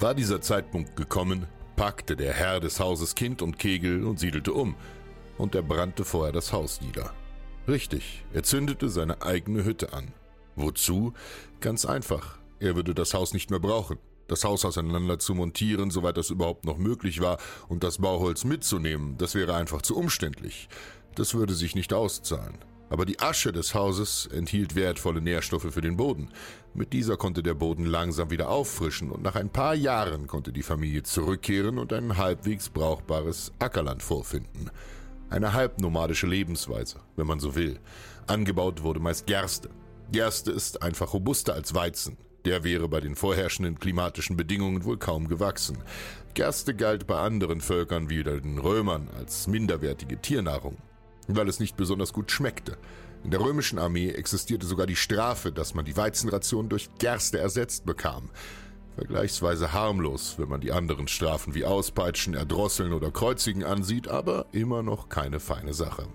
War 0.00 0.14
dieser 0.14 0.40
Zeitpunkt 0.40 0.96
gekommen, 0.96 1.46
packte 1.76 2.16
der 2.16 2.32
Herr 2.32 2.60
des 2.60 2.80
Hauses 2.80 3.14
Kind 3.14 3.42
und 3.42 3.58
Kegel 3.58 4.04
und 4.04 4.18
siedelte 4.18 4.52
um, 4.52 4.74
und 5.38 5.54
er 5.54 5.62
brannte 5.62 6.04
vorher 6.04 6.32
das 6.32 6.52
Haus 6.52 6.80
nieder. 6.80 7.12
Richtig, 7.68 8.24
er 8.32 8.42
zündete 8.42 8.88
seine 8.88 9.22
eigene 9.22 9.64
Hütte 9.64 9.92
an. 9.92 10.12
Wozu? 10.54 11.12
Ganz 11.60 11.84
einfach, 11.84 12.38
er 12.58 12.76
würde 12.76 12.94
das 12.94 13.12
Haus 13.12 13.34
nicht 13.34 13.50
mehr 13.50 13.60
brauchen 13.60 13.98
das 14.28 14.44
Haus 14.44 14.64
auseinander 14.64 15.18
zu 15.18 15.34
montieren, 15.34 15.90
soweit 15.90 16.16
das 16.16 16.30
überhaupt 16.30 16.64
noch 16.64 16.78
möglich 16.78 17.20
war, 17.20 17.38
und 17.68 17.84
das 17.84 17.98
Bauholz 17.98 18.44
mitzunehmen, 18.44 19.16
das 19.18 19.34
wäre 19.34 19.54
einfach 19.54 19.82
zu 19.82 19.96
umständlich. 19.96 20.68
Das 21.14 21.34
würde 21.34 21.54
sich 21.54 21.74
nicht 21.74 21.92
auszahlen. 21.92 22.58
Aber 22.88 23.04
die 23.04 23.18
Asche 23.18 23.52
des 23.52 23.74
Hauses 23.74 24.26
enthielt 24.26 24.76
wertvolle 24.76 25.20
Nährstoffe 25.20 25.72
für 25.72 25.80
den 25.80 25.96
Boden. 25.96 26.30
Mit 26.72 26.92
dieser 26.92 27.16
konnte 27.16 27.42
der 27.42 27.54
Boden 27.54 27.84
langsam 27.84 28.30
wieder 28.30 28.48
auffrischen 28.48 29.10
und 29.10 29.22
nach 29.22 29.34
ein 29.34 29.50
paar 29.50 29.74
Jahren 29.74 30.26
konnte 30.26 30.52
die 30.52 30.62
Familie 30.62 31.02
zurückkehren 31.02 31.78
und 31.78 31.92
ein 31.92 32.16
halbwegs 32.16 32.68
brauchbares 32.68 33.52
Ackerland 33.58 34.02
vorfinden. 34.02 34.70
Eine 35.30 35.52
halbnomadische 35.52 36.28
Lebensweise, 36.28 37.00
wenn 37.16 37.26
man 37.26 37.40
so 37.40 37.56
will. 37.56 37.80
Angebaut 38.28 38.84
wurde 38.84 39.00
meist 39.00 39.26
Gerste. 39.26 39.70
Gerste 40.12 40.52
ist 40.52 40.82
einfach 40.82 41.12
robuster 41.12 41.54
als 41.54 41.74
Weizen. 41.74 42.16
Der 42.46 42.62
wäre 42.62 42.88
bei 42.88 43.00
den 43.00 43.16
vorherrschenden 43.16 43.80
klimatischen 43.80 44.36
Bedingungen 44.36 44.84
wohl 44.84 44.98
kaum 44.98 45.26
gewachsen. 45.26 45.78
Gerste 46.34 46.76
galt 46.76 47.08
bei 47.08 47.18
anderen 47.18 47.60
Völkern 47.60 48.08
wie 48.08 48.22
den 48.22 48.58
Römern 48.58 49.08
als 49.18 49.48
minderwertige 49.48 50.20
Tiernahrung, 50.22 50.76
weil 51.26 51.48
es 51.48 51.58
nicht 51.58 51.76
besonders 51.76 52.12
gut 52.12 52.30
schmeckte. 52.30 52.78
In 53.24 53.32
der 53.32 53.40
römischen 53.40 53.80
Armee 53.80 54.10
existierte 54.10 54.64
sogar 54.64 54.86
die 54.86 54.94
Strafe, 54.94 55.50
dass 55.50 55.74
man 55.74 55.84
die 55.84 55.96
Weizenration 55.96 56.68
durch 56.68 56.88
Gerste 57.00 57.40
ersetzt 57.40 57.84
bekam. 57.84 58.30
Vergleichsweise 58.94 59.72
harmlos, 59.72 60.36
wenn 60.38 60.48
man 60.48 60.60
die 60.60 60.70
anderen 60.70 61.08
Strafen 61.08 61.52
wie 61.56 61.64
Auspeitschen, 61.64 62.34
Erdrosseln 62.34 62.92
oder 62.92 63.10
Kreuzigen 63.10 63.64
ansieht, 63.64 64.06
aber 64.06 64.46
immer 64.52 64.84
noch 64.84 65.08
keine 65.08 65.40
feine 65.40 65.74
Sache. 65.74 66.06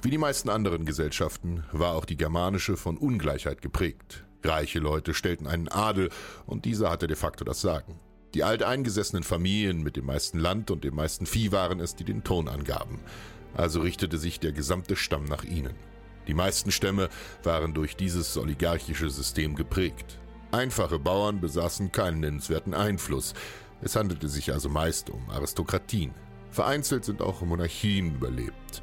Wie 0.00 0.10
die 0.10 0.16
meisten 0.16 0.48
anderen 0.48 0.86
Gesellschaften 0.86 1.64
war 1.70 1.94
auch 1.96 2.06
die 2.06 2.16
germanische 2.16 2.78
von 2.78 2.96
Ungleichheit 2.96 3.60
geprägt. 3.60 4.25
Reiche 4.46 4.78
Leute 4.78 5.14
stellten 5.14 5.46
einen 5.46 5.68
Adel 5.68 6.10
und 6.46 6.64
dieser 6.64 6.90
hatte 6.90 7.06
de 7.06 7.16
facto 7.16 7.44
das 7.44 7.60
Sagen. 7.60 8.00
Die 8.34 8.44
alteingesessenen 8.44 9.22
Familien 9.22 9.82
mit 9.82 9.96
dem 9.96 10.06
meisten 10.06 10.38
Land 10.38 10.70
und 10.70 10.84
dem 10.84 10.94
meisten 10.94 11.26
Vieh 11.26 11.52
waren 11.52 11.80
es, 11.80 11.96
die 11.96 12.04
den 12.04 12.22
Ton 12.22 12.48
angaben. 12.48 13.00
Also 13.54 13.80
richtete 13.80 14.18
sich 14.18 14.40
der 14.40 14.52
gesamte 14.52 14.96
Stamm 14.96 15.24
nach 15.24 15.44
ihnen. 15.44 15.74
Die 16.26 16.34
meisten 16.34 16.70
Stämme 16.70 17.08
waren 17.42 17.72
durch 17.72 17.96
dieses 17.96 18.36
oligarchische 18.36 19.08
System 19.08 19.54
geprägt. 19.54 20.18
Einfache 20.52 20.98
Bauern 20.98 21.40
besaßen 21.40 21.92
keinen 21.92 22.20
nennenswerten 22.20 22.74
Einfluss. 22.74 23.32
Es 23.80 23.96
handelte 23.96 24.28
sich 24.28 24.52
also 24.52 24.68
meist 24.68 25.08
um 25.08 25.30
Aristokratien. 25.30 26.12
Vereinzelt 26.50 27.04
sind 27.04 27.22
auch 27.22 27.42
Monarchien 27.42 28.16
überlebt, 28.16 28.82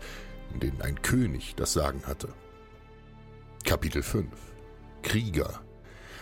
in 0.54 0.60
denen 0.60 0.82
ein 0.82 1.02
König 1.02 1.56
das 1.56 1.73
Sagen 1.73 2.04
hatte. 2.06 2.30
Kapitel 3.63 4.04
5 4.04 4.53
Krieger. 5.04 5.62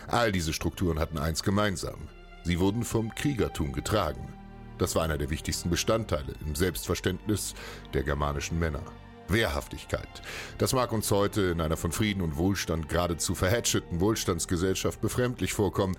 All 0.08 0.32
diese 0.32 0.52
Strukturen 0.52 0.98
hatten 0.98 1.16
eins 1.16 1.42
gemeinsam. 1.42 2.08
Sie 2.44 2.60
wurden 2.60 2.84
vom 2.84 3.14
Kriegertum 3.14 3.72
getragen. 3.72 4.34
Das 4.78 4.94
war 4.94 5.04
einer 5.04 5.16
der 5.16 5.30
wichtigsten 5.30 5.70
Bestandteile 5.70 6.34
im 6.44 6.54
Selbstverständnis 6.54 7.54
der 7.94 8.02
germanischen 8.02 8.58
Männer. 8.58 8.82
Wehrhaftigkeit. 9.28 10.22
Das 10.58 10.72
mag 10.72 10.92
uns 10.92 11.10
heute 11.10 11.42
in 11.42 11.60
einer 11.60 11.76
von 11.76 11.92
Frieden 11.92 12.22
und 12.22 12.36
Wohlstand 12.36 12.88
geradezu 12.88 13.34
verhätscheten 13.34 14.00
Wohlstandsgesellschaft 14.00 15.00
befremdlich 15.00 15.52
vorkommen. 15.52 15.96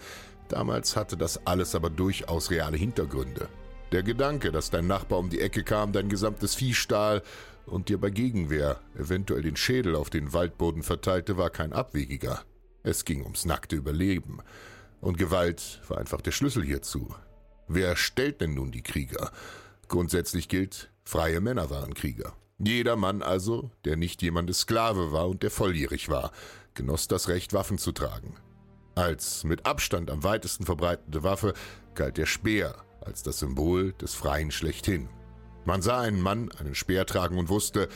Damals 0.50 0.96
hatte 0.96 1.18
das 1.18 1.48
alles 1.48 1.74
aber 1.76 1.90
durchaus 1.90 2.52
reale 2.52 2.78
Hintergründe. 2.78 3.48
Der 3.92 4.04
Gedanke, 4.04 4.52
dass 4.52 4.70
dein 4.70 4.88
Nachbar 4.88 5.20
um 5.20 5.30
die 5.30 5.40
Ecke 5.40 5.64
kam, 5.64 5.94
dein 5.94 6.10
gesamtes 6.10 6.56
Vieh 6.56 6.74
stahl 6.74 7.22
und 7.66 7.90
dir 7.90 8.00
bei 8.00 8.10
Gegenwehr 8.10 8.80
eventuell 8.98 9.42
den 9.42 9.56
Schädel 9.56 9.96
auf 9.96 10.10
den 10.10 10.34
Waldboden 10.34 10.84
verteilte, 10.84 11.38
war 11.38 11.50
kein 11.50 11.74
abwegiger. 11.74 12.44
Es 12.84 13.06
ging 13.06 13.24
ums 13.24 13.46
nackte 13.46 13.76
Überleben. 13.76 14.40
Und 15.02 15.18
Gewalt 15.18 15.82
war 15.88 15.98
einfach 15.98 16.22
der 16.22 16.32
Schlüssel 16.32 16.64
hierzu. 16.64 17.14
Wer 17.68 17.96
stellt 17.96 18.42
denn 18.42 18.54
nun 18.54 18.72
die 18.72 18.84
Krieger? 18.84 19.32
Grundsätzlich 19.88 20.50
gilt, 20.50 20.92
freie 21.04 21.42
Männer 21.42 21.70
waren 21.70 21.94
Krieger. 21.94 22.34
Jeder 22.60 22.96
Mann 22.96 23.22
also, 23.22 23.72
der 23.86 23.96
nicht 23.96 24.22
jemandes 24.22 24.60
Sklave 24.60 25.12
war 25.12 25.28
und 25.28 25.44
der 25.44 25.52
volljährig 25.52 26.10
war, 26.10 26.32
genoss 26.74 27.08
das 27.08 27.28
Recht, 27.28 27.54
Waffen 27.54 27.78
zu 27.78 27.92
tragen. 27.92 28.36
Als 28.96 29.44
mit 29.44 29.66
Abstand 29.66 30.12
am 30.12 30.24
weitesten 30.24 30.66
verbreitete 30.66 31.24
Waffe 31.24 31.54
galt 31.96 32.18
der 32.18 32.26
Speer 32.26 32.76
als 33.02 33.24
das 33.24 33.40
Symbol 33.40 33.94
des 33.94 34.14
Freien 34.14 34.52
schlechthin. 34.52 35.10
Man 35.66 35.82
sah 35.82 36.02
einen 36.02 36.22
Mann 36.22 36.52
einen 36.52 36.76
Speer 36.76 37.06
tragen 37.06 37.38
und 37.38 37.50
wusste, 37.50 37.90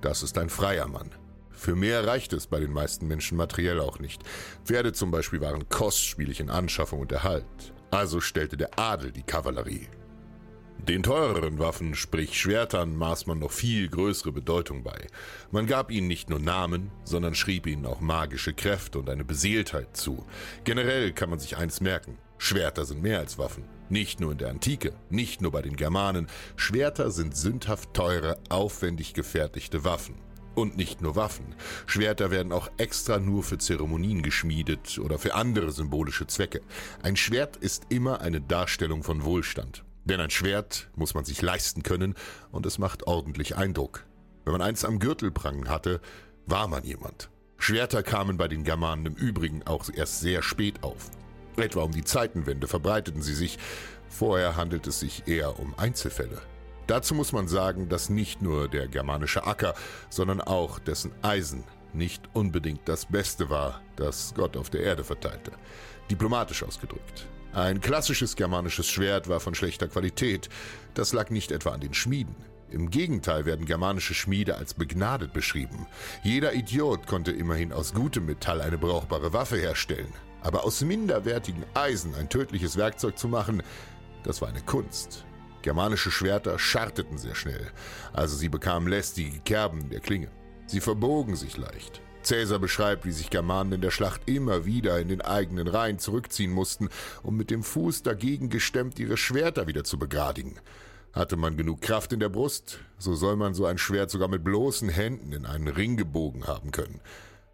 das 0.00 0.22
ist 0.22 0.38
ein 0.38 0.50
freier 0.50 0.88
Mann. 0.88 1.10
Für 1.54 1.76
mehr 1.76 2.06
reichte 2.06 2.36
es 2.36 2.46
bei 2.46 2.60
den 2.60 2.72
meisten 2.72 3.06
Menschen 3.06 3.36
materiell 3.36 3.80
auch 3.80 3.98
nicht. 3.98 4.22
Pferde 4.64 4.92
zum 4.92 5.10
Beispiel 5.10 5.40
waren 5.40 5.68
kostspielig 5.68 6.40
in 6.40 6.50
Anschaffung 6.50 7.00
und 7.00 7.12
Erhalt. 7.12 7.44
Also 7.90 8.20
stellte 8.20 8.56
der 8.56 8.78
Adel 8.78 9.12
die 9.12 9.22
Kavallerie. 9.22 9.88
Den 10.88 11.02
teureren 11.02 11.58
Waffen, 11.58 11.94
sprich 11.94 12.38
Schwertern, 12.38 12.94
maß 12.96 13.26
man 13.26 13.38
noch 13.38 13.52
viel 13.52 13.88
größere 13.88 14.32
Bedeutung 14.32 14.82
bei. 14.82 15.06
Man 15.50 15.66
gab 15.66 15.90
ihnen 15.90 16.08
nicht 16.08 16.28
nur 16.28 16.40
Namen, 16.40 16.90
sondern 17.04 17.34
schrieb 17.34 17.66
ihnen 17.66 17.86
auch 17.86 18.00
magische 18.00 18.52
Kräfte 18.52 18.98
und 18.98 19.08
eine 19.08 19.24
Beseeltheit 19.24 19.96
zu. 19.96 20.26
Generell 20.64 21.12
kann 21.12 21.30
man 21.30 21.38
sich 21.38 21.56
eins 21.56 21.80
merken. 21.80 22.18
Schwerter 22.36 22.84
sind 22.84 23.00
mehr 23.00 23.20
als 23.20 23.38
Waffen. 23.38 23.64
Nicht 23.88 24.20
nur 24.20 24.32
in 24.32 24.38
der 24.38 24.50
Antike, 24.50 24.92
nicht 25.08 25.40
nur 25.40 25.52
bei 25.52 25.62
den 25.62 25.76
Germanen. 25.76 26.26
Schwerter 26.56 27.10
sind 27.10 27.34
sündhaft 27.34 27.94
teure, 27.94 28.38
aufwendig 28.50 29.14
gefertigte 29.14 29.84
Waffen. 29.84 30.16
Und 30.54 30.76
nicht 30.76 31.02
nur 31.02 31.16
Waffen. 31.16 31.54
Schwerter 31.86 32.30
werden 32.30 32.52
auch 32.52 32.70
extra 32.76 33.18
nur 33.18 33.42
für 33.42 33.58
Zeremonien 33.58 34.22
geschmiedet 34.22 34.98
oder 34.98 35.18
für 35.18 35.34
andere 35.34 35.72
symbolische 35.72 36.26
Zwecke. 36.26 36.60
Ein 37.02 37.16
Schwert 37.16 37.56
ist 37.56 37.86
immer 37.88 38.20
eine 38.20 38.40
Darstellung 38.40 39.02
von 39.02 39.24
Wohlstand. 39.24 39.84
Denn 40.04 40.20
ein 40.20 40.30
Schwert 40.30 40.90
muss 40.94 41.14
man 41.14 41.24
sich 41.24 41.42
leisten 41.42 41.82
können 41.82 42.14
und 42.52 42.66
es 42.66 42.78
macht 42.78 43.06
ordentlich 43.06 43.56
Eindruck. 43.56 44.04
Wenn 44.44 44.52
man 44.52 44.62
eins 44.62 44.84
am 44.84 44.98
Gürtel 44.98 45.30
prangen 45.30 45.68
hatte, 45.68 46.00
war 46.46 46.68
man 46.68 46.84
jemand. 46.84 47.30
Schwerter 47.56 48.02
kamen 48.02 48.36
bei 48.36 48.46
den 48.46 48.64
Germanen 48.64 49.06
im 49.06 49.14
Übrigen 49.14 49.62
auch 49.62 49.88
erst 49.92 50.20
sehr 50.20 50.42
spät 50.42 50.82
auf. 50.82 51.10
Etwa 51.56 51.82
um 51.82 51.92
die 51.92 52.04
Zeitenwende 52.04 52.68
verbreiteten 52.68 53.22
sie 53.22 53.34
sich, 53.34 53.58
vorher 54.08 54.56
handelt 54.56 54.86
es 54.86 55.00
sich 55.00 55.26
eher 55.26 55.58
um 55.58 55.76
Einzelfälle. 55.78 56.42
Dazu 56.86 57.14
muss 57.14 57.32
man 57.32 57.48
sagen, 57.48 57.88
dass 57.88 58.10
nicht 58.10 58.42
nur 58.42 58.68
der 58.68 58.88
germanische 58.88 59.46
Acker, 59.46 59.74
sondern 60.10 60.40
auch 60.40 60.78
dessen 60.78 61.12
Eisen 61.22 61.64
nicht 61.92 62.22
unbedingt 62.32 62.88
das 62.88 63.06
Beste 63.06 63.50
war, 63.50 63.80
das 63.96 64.34
Gott 64.34 64.56
auf 64.56 64.70
der 64.70 64.82
Erde 64.82 65.04
verteilte. 65.04 65.52
Diplomatisch 66.10 66.62
ausgedrückt. 66.62 67.26
Ein 67.52 67.80
klassisches 67.80 68.34
germanisches 68.36 68.88
Schwert 68.88 69.28
war 69.28 69.40
von 69.40 69.54
schlechter 69.54 69.86
Qualität. 69.86 70.48
Das 70.94 71.12
lag 71.12 71.30
nicht 71.30 71.52
etwa 71.52 71.70
an 71.70 71.80
den 71.80 71.94
Schmieden. 71.94 72.34
Im 72.68 72.90
Gegenteil 72.90 73.44
werden 73.44 73.66
germanische 73.66 74.14
Schmiede 74.14 74.56
als 74.56 74.74
begnadet 74.74 75.32
beschrieben. 75.32 75.86
Jeder 76.24 76.54
Idiot 76.54 77.06
konnte 77.06 77.30
immerhin 77.30 77.72
aus 77.72 77.94
gutem 77.94 78.26
Metall 78.26 78.60
eine 78.60 78.78
brauchbare 78.78 79.32
Waffe 79.32 79.56
herstellen. 79.56 80.12
Aber 80.42 80.64
aus 80.64 80.82
minderwertigem 80.82 81.64
Eisen 81.74 82.14
ein 82.16 82.28
tödliches 82.28 82.76
Werkzeug 82.76 83.16
zu 83.16 83.28
machen, 83.28 83.62
das 84.24 84.42
war 84.42 84.48
eine 84.48 84.62
Kunst. 84.62 85.24
Germanische 85.64 86.10
Schwerter 86.10 86.58
scharteten 86.58 87.16
sehr 87.16 87.34
schnell, 87.34 87.70
also 88.12 88.36
sie 88.36 88.50
bekamen 88.50 88.86
lästige 88.86 89.38
Kerben 89.38 89.88
der 89.88 90.00
Klinge. 90.00 90.28
Sie 90.66 90.82
verbogen 90.82 91.36
sich 91.36 91.56
leicht. 91.56 92.02
Cäsar 92.22 92.58
beschreibt, 92.58 93.06
wie 93.06 93.12
sich 93.12 93.30
Germanen 93.30 93.72
in 93.72 93.80
der 93.80 93.90
Schlacht 93.90 94.20
immer 94.26 94.66
wieder 94.66 95.00
in 95.00 95.08
den 95.08 95.22
eigenen 95.22 95.66
Reihen 95.66 95.98
zurückziehen 95.98 96.50
mussten, 96.50 96.90
um 97.22 97.38
mit 97.38 97.50
dem 97.50 97.62
Fuß 97.62 98.02
dagegen 98.02 98.50
gestemmt 98.50 98.98
ihre 98.98 99.16
Schwerter 99.16 99.66
wieder 99.66 99.84
zu 99.84 99.98
begradigen. 99.98 100.60
Hatte 101.14 101.36
man 101.36 101.56
genug 101.56 101.80
Kraft 101.80 102.12
in 102.12 102.20
der 102.20 102.28
Brust, 102.28 102.80
so 102.98 103.14
soll 103.14 103.36
man 103.36 103.54
so 103.54 103.64
ein 103.64 103.78
Schwert 103.78 104.10
sogar 104.10 104.28
mit 104.28 104.44
bloßen 104.44 104.90
Händen 104.90 105.32
in 105.32 105.46
einen 105.46 105.68
Ring 105.68 105.96
gebogen 105.96 106.46
haben 106.46 106.72
können. 106.72 107.00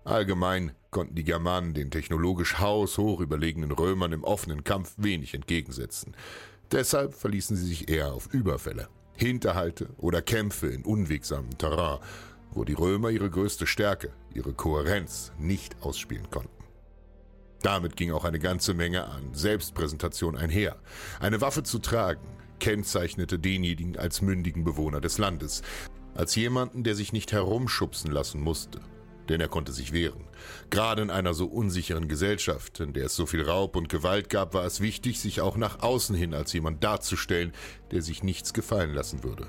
Allgemein 0.03 0.73
konnten 0.90 1.14
die 1.14 1.23
Germanen 1.23 1.75
den 1.75 1.92
technologisch 1.92 2.59
haushoch 2.59 3.20
überlegenen 3.20 3.70
Römern 3.70 4.11
im 4.11 4.25
offenen 4.25 4.64
Kampf 4.64 4.94
wenig 4.96 5.35
entgegensetzen. 5.35 6.16
Deshalb 6.72 7.14
verließen 7.14 7.56
sie 7.56 7.66
sich 7.66 7.88
eher 7.88 8.12
auf 8.12 8.33
Überfälle, 8.33 8.88
Hinterhalte 9.16 9.88
oder 9.98 10.22
Kämpfe 10.22 10.68
in 10.68 10.85
unwegsamem 10.85 11.59
Terrain, 11.59 11.98
wo 12.52 12.64
die 12.64 12.74
Römer 12.74 13.11
ihre 13.11 13.28
größte 13.28 13.66
Stärke, 13.66 14.12
ihre 14.33 14.52
Kohärenz, 14.52 15.33
nicht 15.38 15.83
ausspielen 15.83 16.30
konnten. 16.30 16.64
Damit 17.62 17.96
ging 17.96 18.12
auch 18.12 18.24
eine 18.24 18.38
ganze 18.38 18.72
Menge 18.72 19.06
an 19.06 19.35
Selbstpräsentation 19.35 20.37
einher. 20.37 20.76
Eine 21.18 21.40
Waffe 21.40 21.62
zu 21.62 21.78
tragen 21.78 22.26
kennzeichnete 22.61 23.38
denjenigen 23.38 23.96
als 23.98 24.22
mündigen 24.22 24.64
Bewohner 24.64 25.00
des 25.00 25.18
Landes, 25.18 25.62
als 26.14 26.37
jemanden, 26.37 26.85
der 26.85 26.94
sich 26.94 27.12
nicht 27.12 27.33
herumschubsen 27.33 28.12
lassen 28.12 28.40
musste, 28.40 28.80
denn 29.31 29.40
er 29.40 29.49
konnte 29.49 29.73
sich 29.73 29.93
wehren. 29.93 30.25
Gerade 30.69 31.03
in 31.03 31.11
einer 31.11 31.35
so 31.35 31.47
unsicheren 31.47 32.09
Gesellschaft, 32.09 32.81
in 32.81 32.93
der 32.93 33.07
es 33.07 33.16
so 33.16 33.27
viel 33.27 33.43
Raub 33.43 33.77
und 33.77 33.88
Gewalt 33.88 34.29
gab, 34.29 34.55
war 34.55 34.64
es 34.64 34.81
wichtig, 34.81 35.21
sich 35.21 35.40
auch 35.40 35.57
nach 35.57 35.83
außen 35.83 36.16
hin 36.16 36.35
als 36.35 36.53
jemand 36.53 36.83
darzustellen, 36.85 37.53
der 37.93 38.03
sich 38.03 38.23
nichts 38.23 38.53
gefallen 38.53 38.93
lassen 38.93 39.23
würde. 39.23 39.47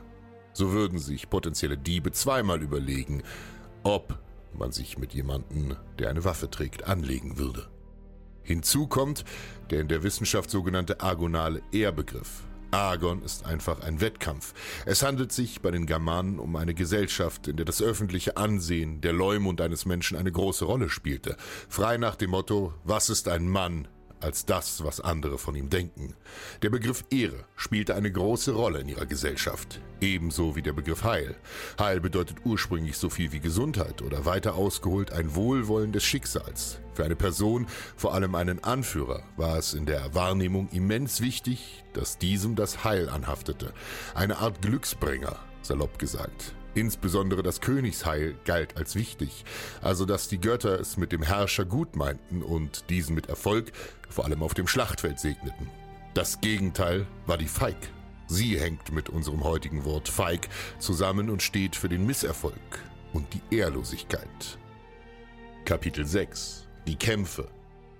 So 0.54 0.72
würden 0.72 1.00
sich 1.00 1.30
potenzielle 1.30 1.78
Diebe 1.78 2.12
zweimal 2.12 2.62
überlegen, 2.62 3.24
ob 3.84 4.20
man 4.54 4.72
sich 4.72 4.98
mit 4.98 5.14
jemandem, 5.14 5.76
der 5.98 6.10
eine 6.10 6.24
Waffe 6.24 6.50
trägt, 6.50 6.84
anlegen 6.84 7.38
würde. 7.38 7.68
Hinzu 8.44 8.88
kommt 8.88 9.24
der 9.70 9.82
in 9.82 9.88
der 9.88 10.04
Wissenschaft 10.04 10.50
sogenannte 10.50 11.02
agonale 11.02 11.62
Ehrbegriff, 11.72 12.44
Argon 12.72 13.22
ist 13.22 13.46
einfach 13.46 13.82
ein 13.82 14.02
Wettkampf. 14.02 14.54
Es 14.86 15.04
handelt 15.04 15.32
sich 15.32 15.62
bei 15.62 15.72
den 15.72 15.86
Germanen 15.86 16.40
um 16.40 16.56
eine 16.56 16.74
Gesellschaft, 16.74 17.48
in 17.48 17.58
der 17.58 17.66
das 17.66 17.82
öffentliche 17.82 18.38
Ansehen, 18.38 19.02
der 19.02 19.14
Leumund 19.14 19.62
eines 19.62 19.86
Menschen 19.86 20.18
eine 20.18 20.32
große 20.32 20.66
Rolle 20.66 20.90
spielte. 20.90 21.38
Frei 21.70 21.98
nach 21.98 22.16
dem 22.16 22.32
Motto, 22.32 22.74
was 22.84 23.10
ist 23.10 23.28
ein 23.28 23.48
Mann? 23.48 23.88
Als 24.22 24.46
das, 24.46 24.84
was 24.84 25.02
andere 25.02 25.38
von 25.38 25.56
ihm 25.56 25.70
denken. 25.70 26.16
Der 26.62 26.70
Begriff 26.70 27.04
Ehre 27.10 27.46
spielte 27.56 27.96
eine 27.96 28.12
große 28.12 28.54
Rolle 28.54 28.80
in 28.80 28.90
ihrer 28.90 29.06
Gesellschaft, 29.06 29.82
ebenso 30.00 30.56
wie 30.56 30.62
der 30.62 30.74
Begriff 30.74 31.04
Heil. 31.04 31.36
Heil 31.80 32.00
bedeutet 32.00 32.38
ursprünglich 32.46 32.98
so 32.98 33.10
viel 33.10 33.32
wie 33.32 33.40
Gesundheit 33.40 34.02
oder 34.02 34.26
weiter 34.26 34.56
ausgeholt 34.56 35.12
ein 35.12 35.36
Wohlwollen 35.36 35.92
des 35.92 36.04
Schicksals. 36.04 36.80
Für 36.94 37.06
eine 37.06 37.16
Person, 37.16 37.68
vor 37.96 38.14
allem 38.14 38.36
einen 38.36 38.64
Anführer, 38.64 39.24
war 39.38 39.58
es 39.58 39.74
in 39.74 39.86
der 39.86 40.14
Wahrnehmung 40.14 40.70
immens 40.72 41.22
wichtig, 41.22 41.84
dass 41.94 42.18
diesem 42.18 42.56
das 42.56 42.84
Heil 42.84 43.10
anhaftete, 43.10 43.74
eine 44.14 44.38
Art 44.38 44.62
Glücksbringer, 44.62 45.38
salopp 45.62 46.00
gesagt. 46.00 46.54
Insbesondere 46.74 47.44
das 47.44 47.60
Königsheil 47.60 48.36
galt 48.46 48.78
als 48.78 48.96
wichtig, 48.96 49.44
also 49.82 50.06
dass 50.06 50.30
die 50.30 50.40
Götter 50.40 50.80
es 50.80 50.96
mit 50.96 51.12
dem 51.12 51.22
Herrscher 51.22 51.66
gut 51.66 51.96
meinten 51.96 52.42
und 52.42 52.90
diesen 52.90 53.14
mit 53.14 53.28
Erfolg 53.28 53.74
vor 54.10 54.26
allem 54.26 54.42
auf 54.42 54.54
dem 54.54 54.68
Schlachtfeld 54.68 55.20
segneten. 55.20 55.70
Das 56.14 56.40
Gegenteil 56.40 57.08
war 57.26 57.38
die 57.38 57.48
Feig. 57.48 57.78
Sie 58.28 58.58
hängt 58.58 58.94
mit 58.94 59.10
unserem 59.10 59.44
heutigen 59.44 59.84
Wort 59.84 60.08
feig 60.08 60.48
zusammen 60.80 61.30
und 61.30 61.42
steht 61.42 61.76
für 61.76 61.90
den 61.90 62.06
Misserfolg 62.06 62.56
und 63.12 63.28
die 63.34 63.56
Ehrlosigkeit. 63.56 64.58
Kapitel 65.66 66.06
6 66.06 66.68
Die 66.88 66.96
Kämpfe 66.96 67.50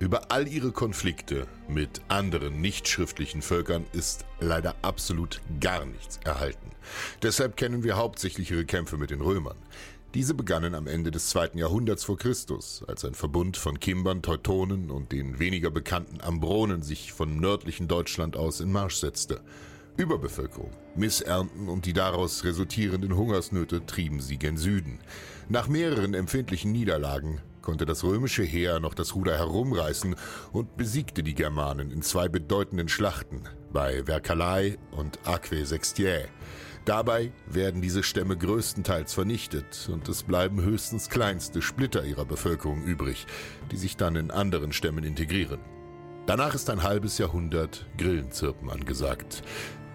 über 0.02 0.32
all 0.32 0.48
ihre 0.48 0.72
Konflikte 0.72 1.46
mit 1.68 2.02
anderen 2.08 2.60
nichtschriftlichen 2.60 3.44
Völkern 3.44 3.86
ist 3.94 4.26
leider 4.40 4.76
absolut 4.82 5.42
gar 5.60 5.86
nichts 5.86 6.20
erhalten. 6.24 6.72
Deshalb 7.22 7.56
kennen 7.56 7.84
wir 7.84 7.98
hauptsächlich 7.98 8.50
ihre 8.50 8.66
Kämpfe 8.66 8.98
mit 8.98 9.12
den 9.12 9.22
Römern. 9.22 9.58
Diese 10.16 10.34
begannen 10.34 10.74
am 10.74 10.88
Ende 10.88 11.12
des 11.12 11.30
zweiten 11.30 11.60
Jahrhunderts 11.60 12.04
vor 12.04 12.18
Christus, 12.18 12.84
als 12.88 13.06
ein 13.06 13.14
Verbund 13.14 13.58
von 13.58 13.80
Kimbern, 13.80 14.24
Teutonen 14.24 14.90
und 14.90 15.12
den 15.12 15.38
weniger 15.38 15.70
bekannten 15.70 16.20
Ambronen 16.20 16.82
sich 16.82 17.14
von 17.14 17.40
nördlichen 17.40 17.88
Deutschland 17.88 18.36
aus 18.36 18.60
in 18.60 18.72
Marsch 18.72 18.96
setzte. 18.96 19.40
Überbevölkerung, 19.98 20.72
Missernten 20.96 21.70
und 21.70 21.86
die 21.86 21.94
daraus 21.94 22.44
resultierenden 22.44 23.16
Hungersnöte 23.16 23.86
trieben 23.86 24.20
sie 24.20 24.38
gen 24.38 24.58
Süden. 24.58 25.00
Nach 25.48 25.68
mehreren 25.68 26.16
empfindlichen 26.16 26.72
Niederlagen 26.72 27.40
konnte 27.62 27.86
das 27.86 28.04
römische 28.04 28.44
Heer 28.44 28.80
noch 28.80 28.94
das 28.94 29.16
Ruder 29.16 29.38
herumreißen 29.38 30.16
und 30.52 30.78
besiegte 30.78 31.24
die 31.24 31.36
Germanen 31.36 31.92
in 31.92 32.02
zwei 32.02 32.28
bedeutenden 32.28 32.90
Schlachten 32.90 33.44
bei 33.72 34.04
Vercalae 34.06 34.78
und 34.92 35.20
Aquae 35.26 35.66
Sextiae. 35.66 36.28
Dabei 36.86 37.32
werden 37.46 37.82
diese 37.82 38.02
Stämme 38.02 38.36
größtenteils 38.36 39.14
vernichtet 39.14 39.88
und 39.92 40.10
es 40.10 40.24
bleiben 40.24 40.62
höchstens 40.62 41.10
kleinste 41.10 41.62
Splitter 41.62 42.04
ihrer 42.04 42.26
Bevölkerung 42.26 42.84
übrig, 42.84 43.28
die 43.72 43.78
sich 43.78 43.98
dann 43.98 44.16
in 44.16 44.32
anderen 44.32 44.74
Stämmen 44.74 45.04
integrieren. 45.04 45.60
Danach 46.26 46.56
ist 46.56 46.70
ein 46.70 46.82
halbes 46.82 47.18
Jahrhundert 47.20 47.86
Grillenzirpen 47.98 48.70
angesagt, 48.70 49.44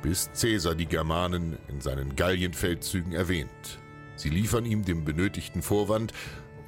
bis 0.03 0.31
Caesar 0.41 0.77
die 0.77 0.87
Germanen 0.87 1.59
in 1.69 1.81
seinen 1.81 2.15
Gallienfeldzügen 2.15 3.13
erwähnt. 3.13 3.81
Sie 4.15 4.31
liefern 4.31 4.65
ihm 4.65 4.85
den 4.85 5.05
benötigten 5.05 5.63
Vorwand 5.63 6.13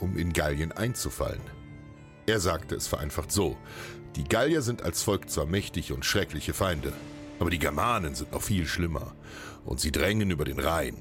um 0.00 0.16
in 0.16 0.32
Gallien 0.32 0.72
einzufallen. 0.72 1.40
Er 2.26 2.40
sagte 2.40 2.74
es 2.74 2.86
vereinfacht 2.86 3.32
so, 3.32 3.56
die 4.16 4.24
Gallier 4.24 4.62
sind 4.62 4.82
als 4.82 5.02
Volk 5.02 5.30
zwar 5.30 5.46
mächtig 5.46 5.92
und 5.92 6.04
schreckliche 6.04 6.52
Feinde, 6.52 6.92
aber 7.38 7.50
die 7.50 7.58
Germanen 7.58 8.14
sind 8.14 8.32
noch 8.32 8.42
viel 8.42 8.66
schlimmer 8.66 9.14
und 9.64 9.80
sie 9.80 9.92
drängen 9.92 10.30
über 10.30 10.44
den 10.44 10.58
Rhein. 10.58 10.96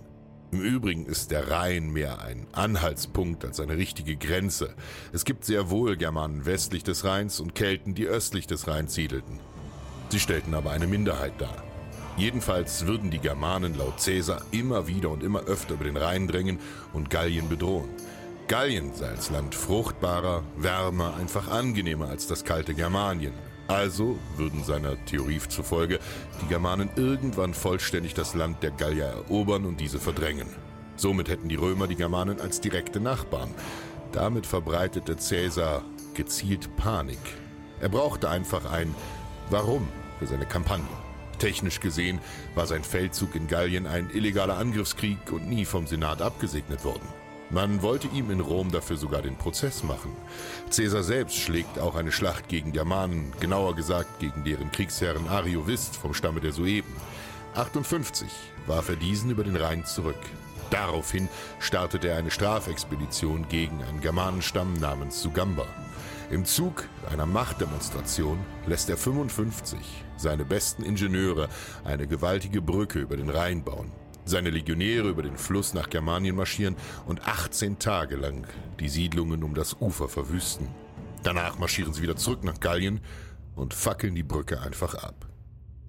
Im 0.52 0.62
Übrigen 0.62 1.06
ist 1.06 1.32
der 1.32 1.52
Rhein 1.52 1.90
mehr 1.90 2.22
ein 2.22 2.48
Anhaltspunkt 2.54 3.44
als 3.44 3.60
eine 3.60 3.76
richtige 3.76 4.16
Grenze. 4.16 4.76
Es 5.12 5.26
gibt 5.26 5.44
sehr 5.44 5.70
wohl 5.70 5.98
Germanen 5.98 6.46
westlich 6.46 6.86
des 6.86 7.04
Rheins 7.04 7.42
und 7.42 7.54
Kelten, 7.54 7.96
die 7.96 8.06
östlich 8.06 8.48
des 8.48 8.68
Rheins 8.68 8.94
siedelten. 8.94 9.42
Sie 10.10 10.22
stellten 10.22 10.54
aber 10.54 10.72
eine 10.72 10.88
Minderheit 10.88 11.34
dar. 11.40 11.64
Jedenfalls 12.16 12.88
würden 12.88 13.12
die 13.12 13.20
Germanen 13.20 13.78
laut 13.78 13.98
Caesar 14.04 14.42
immer 14.52 14.88
wieder 14.88 15.10
und 15.10 15.22
immer 15.22 15.42
öfter 15.42 15.74
über 15.74 15.84
den 15.84 15.98
Rhein 15.98 16.28
drängen 16.28 16.60
und 16.94 17.10
Gallien 17.10 17.50
bedrohen. 17.50 17.90
Gallien 18.48 18.94
sei 18.94 19.10
als 19.10 19.30
Land 19.30 19.54
fruchtbarer, 19.54 20.42
wärmer, 20.56 21.16
einfach 21.18 21.50
angenehmer 21.50 22.08
als 22.08 22.28
das 22.28 22.46
kalte 22.46 22.74
Germanien. 22.74 23.34
Also 23.68 24.18
würden 24.38 24.64
seiner 24.64 24.96
Theorie 25.04 25.42
zufolge 25.50 26.00
die 26.42 26.48
Germanen 26.48 26.90
irgendwann 26.96 27.54
vollständig 27.54 28.14
das 28.14 28.36
Land 28.36 28.64
der 28.64 28.72
Gallier 28.72 29.08
erobern 29.08 29.66
und 29.66 29.82
diese 29.82 30.00
verdrängen. 30.00 30.48
Somit 30.96 31.28
hätten 31.28 31.50
die 31.50 31.58
Römer 31.58 31.88
die 31.88 31.98
Germanen 31.98 32.40
als 32.40 32.62
direkte 32.62 33.02
Nachbarn. 33.02 33.54
Damit 34.14 34.46
verbreitete 34.46 35.18
Caesar 35.18 35.84
gezielt 36.14 36.74
Panik. 36.78 37.20
Er 37.82 37.90
brauchte 37.90 38.30
einfach 38.30 38.72
ein 38.72 38.96
Warum 39.50 39.90
für 40.20 40.28
seine 40.28 40.46
Kampagne. 40.46 40.88
Technisch 41.38 41.82
gesehen 41.82 42.20
war 42.56 42.66
sein 42.66 42.86
Feldzug 42.86 43.36
in 43.36 43.50
Gallien 43.50 43.88
ein 43.88 44.10
illegaler 44.10 44.58
Angriffskrieg 44.58 45.34
und 45.34 45.50
nie 45.50 45.66
vom 45.66 45.86
Senat 45.86 46.22
abgesegnet 46.22 46.86
worden. 46.86 47.08
Man 47.50 47.82
wollte 47.82 48.10
ihm 48.10 48.30
in 48.30 48.42
Rom 48.42 48.72
dafür 48.72 48.98
sogar 48.98 49.22
den 49.22 49.38
Prozess 49.38 49.82
machen. 49.82 50.12
Caesar 50.70 51.04
selbst 51.04 51.38
schlägt 51.38 51.80
auch 51.80 51.96
eine 51.96 52.12
Schlacht 52.12 52.50
gegen 52.50 52.74
Germanen, 52.74 53.32
genauer 53.40 53.74
gesagt 53.74 54.20
gegen 54.20 54.44
deren 54.44 54.70
Kriegsherren 54.72 55.30
Ariovist 55.30 55.96
vom 55.96 56.14
Stamme 56.14 56.42
der 56.42 56.52
Sueben. 56.52 56.94
58 57.56 58.28
warf 58.66 58.90
er 58.90 58.98
diesen 58.98 59.32
über 59.32 59.46
den 59.46 59.56
Rhein 59.56 59.86
zurück. 59.86 60.20
Daraufhin 60.72 61.30
startete 61.60 62.10
er 62.10 62.18
eine 62.18 62.32
Strafexpedition 62.32 63.48
gegen 63.48 63.82
einen 63.82 64.02
Germanenstamm 64.02 64.74
namens 64.74 65.22
Sugamba. 65.22 65.66
Im 66.30 66.44
Zug 66.44 66.84
einer 67.10 67.26
Machtdemonstration 67.26 68.40
lässt 68.66 68.90
er 68.90 68.98
55 68.98 69.80
seine 70.18 70.44
besten 70.44 70.84
Ingenieure 70.84 71.48
eine 71.86 72.08
gewaltige 72.08 72.62
Brücke 72.62 73.00
über 73.00 73.16
den 73.16 73.30
Rhein 73.30 73.64
bauen 73.64 73.92
seine 74.28 74.50
Legionäre 74.50 75.10
über 75.10 75.24
den 75.24 75.38
Fluss 75.38 75.74
nach 75.74 75.90
Germanien 75.90 76.36
marschieren 76.36 76.76
und 77.06 77.28
18 77.28 77.80
Tage 77.80 78.16
lang 78.16 78.48
die 78.80 78.90
Siedlungen 78.90 79.44
um 79.44 79.54
das 79.54 79.78
Ufer 79.80 80.08
verwüsten. 80.08 80.68
Danach 81.24 81.58
marschieren 81.60 81.94
sie 81.94 82.02
wieder 82.02 82.16
zurück 82.16 82.44
nach 82.44 82.60
Gallien 82.60 83.02
und 83.56 83.74
fackeln 83.74 84.16
die 84.16 84.24
Brücke 84.24 84.62
einfach 84.62 84.96
ab. 84.96 85.28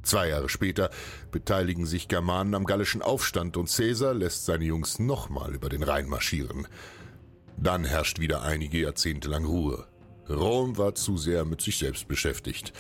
Zwei 0.02 0.28
Jahre 0.28 0.48
später 0.48 0.90
beteiligen 1.30 1.84
sich 1.84 2.08
Germanen 2.08 2.54
am 2.54 2.64
gallischen 2.64 3.02
Aufstand 3.02 3.56
und 3.56 3.70
Caesar 3.74 4.14
lässt 4.14 4.46
seine 4.46 4.64
Jungs 4.64 4.98
nochmal 4.98 5.54
über 5.54 5.68
den 5.68 5.82
Rhein 5.82 6.08
marschieren. 6.08 6.66
Dann 7.56 7.84
herrscht 7.84 8.18
wieder 8.18 8.42
einige 8.42 8.78
Jahrzehnte 8.78 9.28
lang 9.28 9.44
Ruhe. 9.44 9.86
Rom 10.30 10.76
war 10.78 10.94
zu 10.94 11.16
sehr 11.16 11.44
mit 11.44 11.60
sich 11.60 11.78
selbst 11.78 12.08
beschäftigt. 12.08 12.72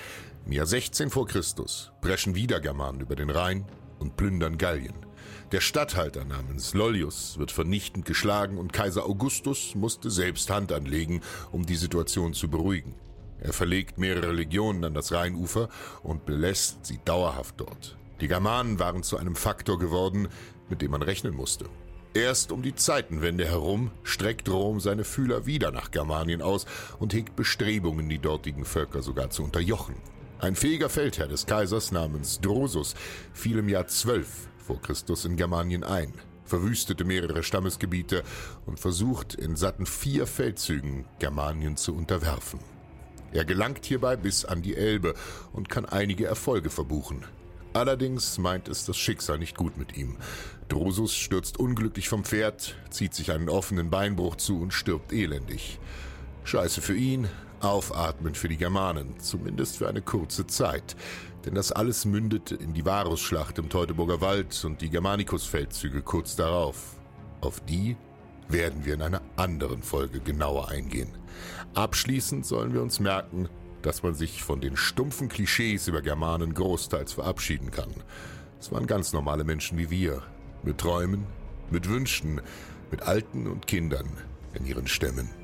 Im 0.46 0.52
Jahr 0.52 0.66
16 0.66 1.10
vor 1.10 1.26
Christus 1.26 1.92
preschen 2.00 2.34
wieder 2.34 2.60
Germanen 2.60 3.00
über 3.00 3.16
den 3.16 3.30
Rhein 3.30 3.66
und 3.98 4.16
plündern 4.16 4.56
Gallien. 4.56 5.07
Der 5.52 5.60
Statthalter 5.60 6.24
namens 6.24 6.74
Lollius 6.74 7.38
wird 7.38 7.52
vernichtend 7.52 8.04
geschlagen 8.04 8.58
und 8.58 8.72
Kaiser 8.72 9.06
Augustus 9.06 9.74
musste 9.74 10.10
selbst 10.10 10.50
Hand 10.50 10.72
anlegen, 10.72 11.22
um 11.52 11.64
die 11.64 11.76
Situation 11.76 12.34
zu 12.34 12.48
beruhigen. 12.48 12.94
Er 13.40 13.52
verlegt 13.52 13.98
mehrere 13.98 14.32
Legionen 14.32 14.84
an 14.84 14.94
das 14.94 15.12
Rheinufer 15.12 15.68
und 16.02 16.26
belässt 16.26 16.84
sie 16.84 16.98
dauerhaft 17.04 17.54
dort. 17.58 17.96
Die 18.20 18.28
Germanen 18.28 18.78
waren 18.78 19.02
zu 19.02 19.16
einem 19.16 19.36
Faktor 19.36 19.78
geworden, 19.78 20.28
mit 20.68 20.82
dem 20.82 20.90
man 20.90 21.02
rechnen 21.02 21.34
musste. 21.34 21.66
Erst 22.14 22.50
um 22.50 22.62
die 22.62 22.74
Zeitenwende 22.74 23.46
herum 23.46 23.90
streckt 24.02 24.48
Rom 24.48 24.80
seine 24.80 25.04
Fühler 25.04 25.46
wieder 25.46 25.70
nach 25.70 25.90
Germanien 25.90 26.42
aus 26.42 26.66
und 26.98 27.14
hegt 27.14 27.36
Bestrebungen, 27.36 28.08
die 28.08 28.18
dortigen 28.18 28.64
Völker 28.64 29.02
sogar 29.02 29.30
zu 29.30 29.44
unterjochen. 29.44 29.94
Ein 30.40 30.56
fähiger 30.56 30.88
Feldherr 30.88 31.28
des 31.28 31.46
Kaisers 31.46 31.92
namens 31.92 32.40
Drosus 32.40 32.94
fiel 33.32 33.58
im 33.58 33.68
Jahr 33.68 33.86
12 33.86 34.26
vor 34.68 34.82
Christus 34.82 35.24
in 35.24 35.36
Germanien 35.36 35.82
ein, 35.82 36.12
verwüstete 36.44 37.04
mehrere 37.04 37.42
Stammesgebiete 37.42 38.22
und 38.66 38.78
versucht 38.78 39.34
in 39.34 39.56
satten 39.56 39.86
vier 39.86 40.26
Feldzügen 40.26 41.06
Germanien 41.18 41.78
zu 41.78 41.96
unterwerfen. 41.96 42.60
Er 43.32 43.46
gelangt 43.46 43.86
hierbei 43.86 44.16
bis 44.16 44.44
an 44.44 44.60
die 44.60 44.76
Elbe 44.76 45.14
und 45.54 45.70
kann 45.70 45.86
einige 45.86 46.26
Erfolge 46.26 46.68
verbuchen. 46.68 47.24
Allerdings 47.72 48.36
meint 48.36 48.68
es 48.68 48.84
das 48.84 48.98
Schicksal 48.98 49.38
nicht 49.38 49.56
gut 49.56 49.78
mit 49.78 49.96
ihm. 49.96 50.18
Drusus 50.68 51.14
stürzt 51.14 51.58
unglücklich 51.58 52.10
vom 52.10 52.24
Pferd, 52.24 52.76
zieht 52.90 53.14
sich 53.14 53.32
einen 53.32 53.48
offenen 53.48 53.88
Beinbruch 53.88 54.36
zu 54.36 54.60
und 54.60 54.74
stirbt 54.74 55.14
elendig. 55.14 55.80
Scheiße 56.44 56.82
für 56.82 56.94
ihn, 56.94 57.26
aufatmen 57.60 58.34
für 58.34 58.48
die 58.48 58.56
Germanen, 58.56 59.18
zumindest 59.18 59.78
für 59.78 59.88
eine 59.88 60.02
kurze 60.02 60.46
Zeit 60.46 60.96
denn 61.44 61.54
das 61.54 61.72
alles 61.72 62.04
mündete 62.04 62.54
in 62.56 62.74
die 62.74 62.84
Varusschlacht 62.84 63.58
im 63.58 63.68
Teutoburger 63.68 64.20
Wald 64.20 64.62
und 64.64 64.82
die 64.82 64.90
Germanicus-Feldzüge 64.90 66.02
kurz 66.02 66.36
darauf. 66.36 66.96
Auf 67.40 67.60
die 67.60 67.96
werden 68.48 68.84
wir 68.84 68.94
in 68.94 69.02
einer 69.02 69.22
anderen 69.36 69.82
Folge 69.82 70.20
genauer 70.20 70.68
eingehen. 70.68 71.16
Abschließend 71.74 72.44
sollen 72.44 72.74
wir 72.74 72.82
uns 72.82 73.00
merken, 73.00 73.48
dass 73.80 74.02
man 74.02 74.14
sich 74.14 74.42
von 74.42 74.60
den 74.60 74.76
stumpfen 74.76 75.28
Klischees 75.28 75.86
über 75.86 76.02
Germanen 76.02 76.52
großteils 76.52 77.12
verabschieden 77.12 77.70
kann. 77.70 77.94
Es 78.60 78.70
waren 78.70 78.86
ganz 78.86 79.12
normale 79.12 79.44
Menschen 79.44 79.78
wie 79.78 79.88
wir, 79.88 80.22
mit 80.64 80.76
Träumen, 80.78 81.24
mit 81.70 81.88
Wünschen, 81.88 82.40
mit 82.90 83.02
Alten 83.02 83.46
und 83.46 83.66
Kindern 83.66 84.08
in 84.54 84.66
ihren 84.66 84.86
Stämmen. 84.86 85.37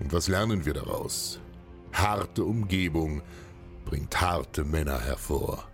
Und 0.00 0.12
was 0.12 0.28
lernen 0.28 0.64
wir 0.64 0.74
daraus? 0.74 1.40
Harte 1.92 2.44
Umgebung, 2.44 3.22
bringt 3.84 4.20
harte 4.20 4.64
Männer 4.64 5.00
hervor. 5.00 5.64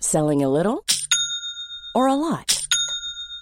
Selling 0.00 0.42
a 0.42 0.48
little 0.48 0.84
or 1.94 2.08
a 2.08 2.14
lot? 2.14 2.57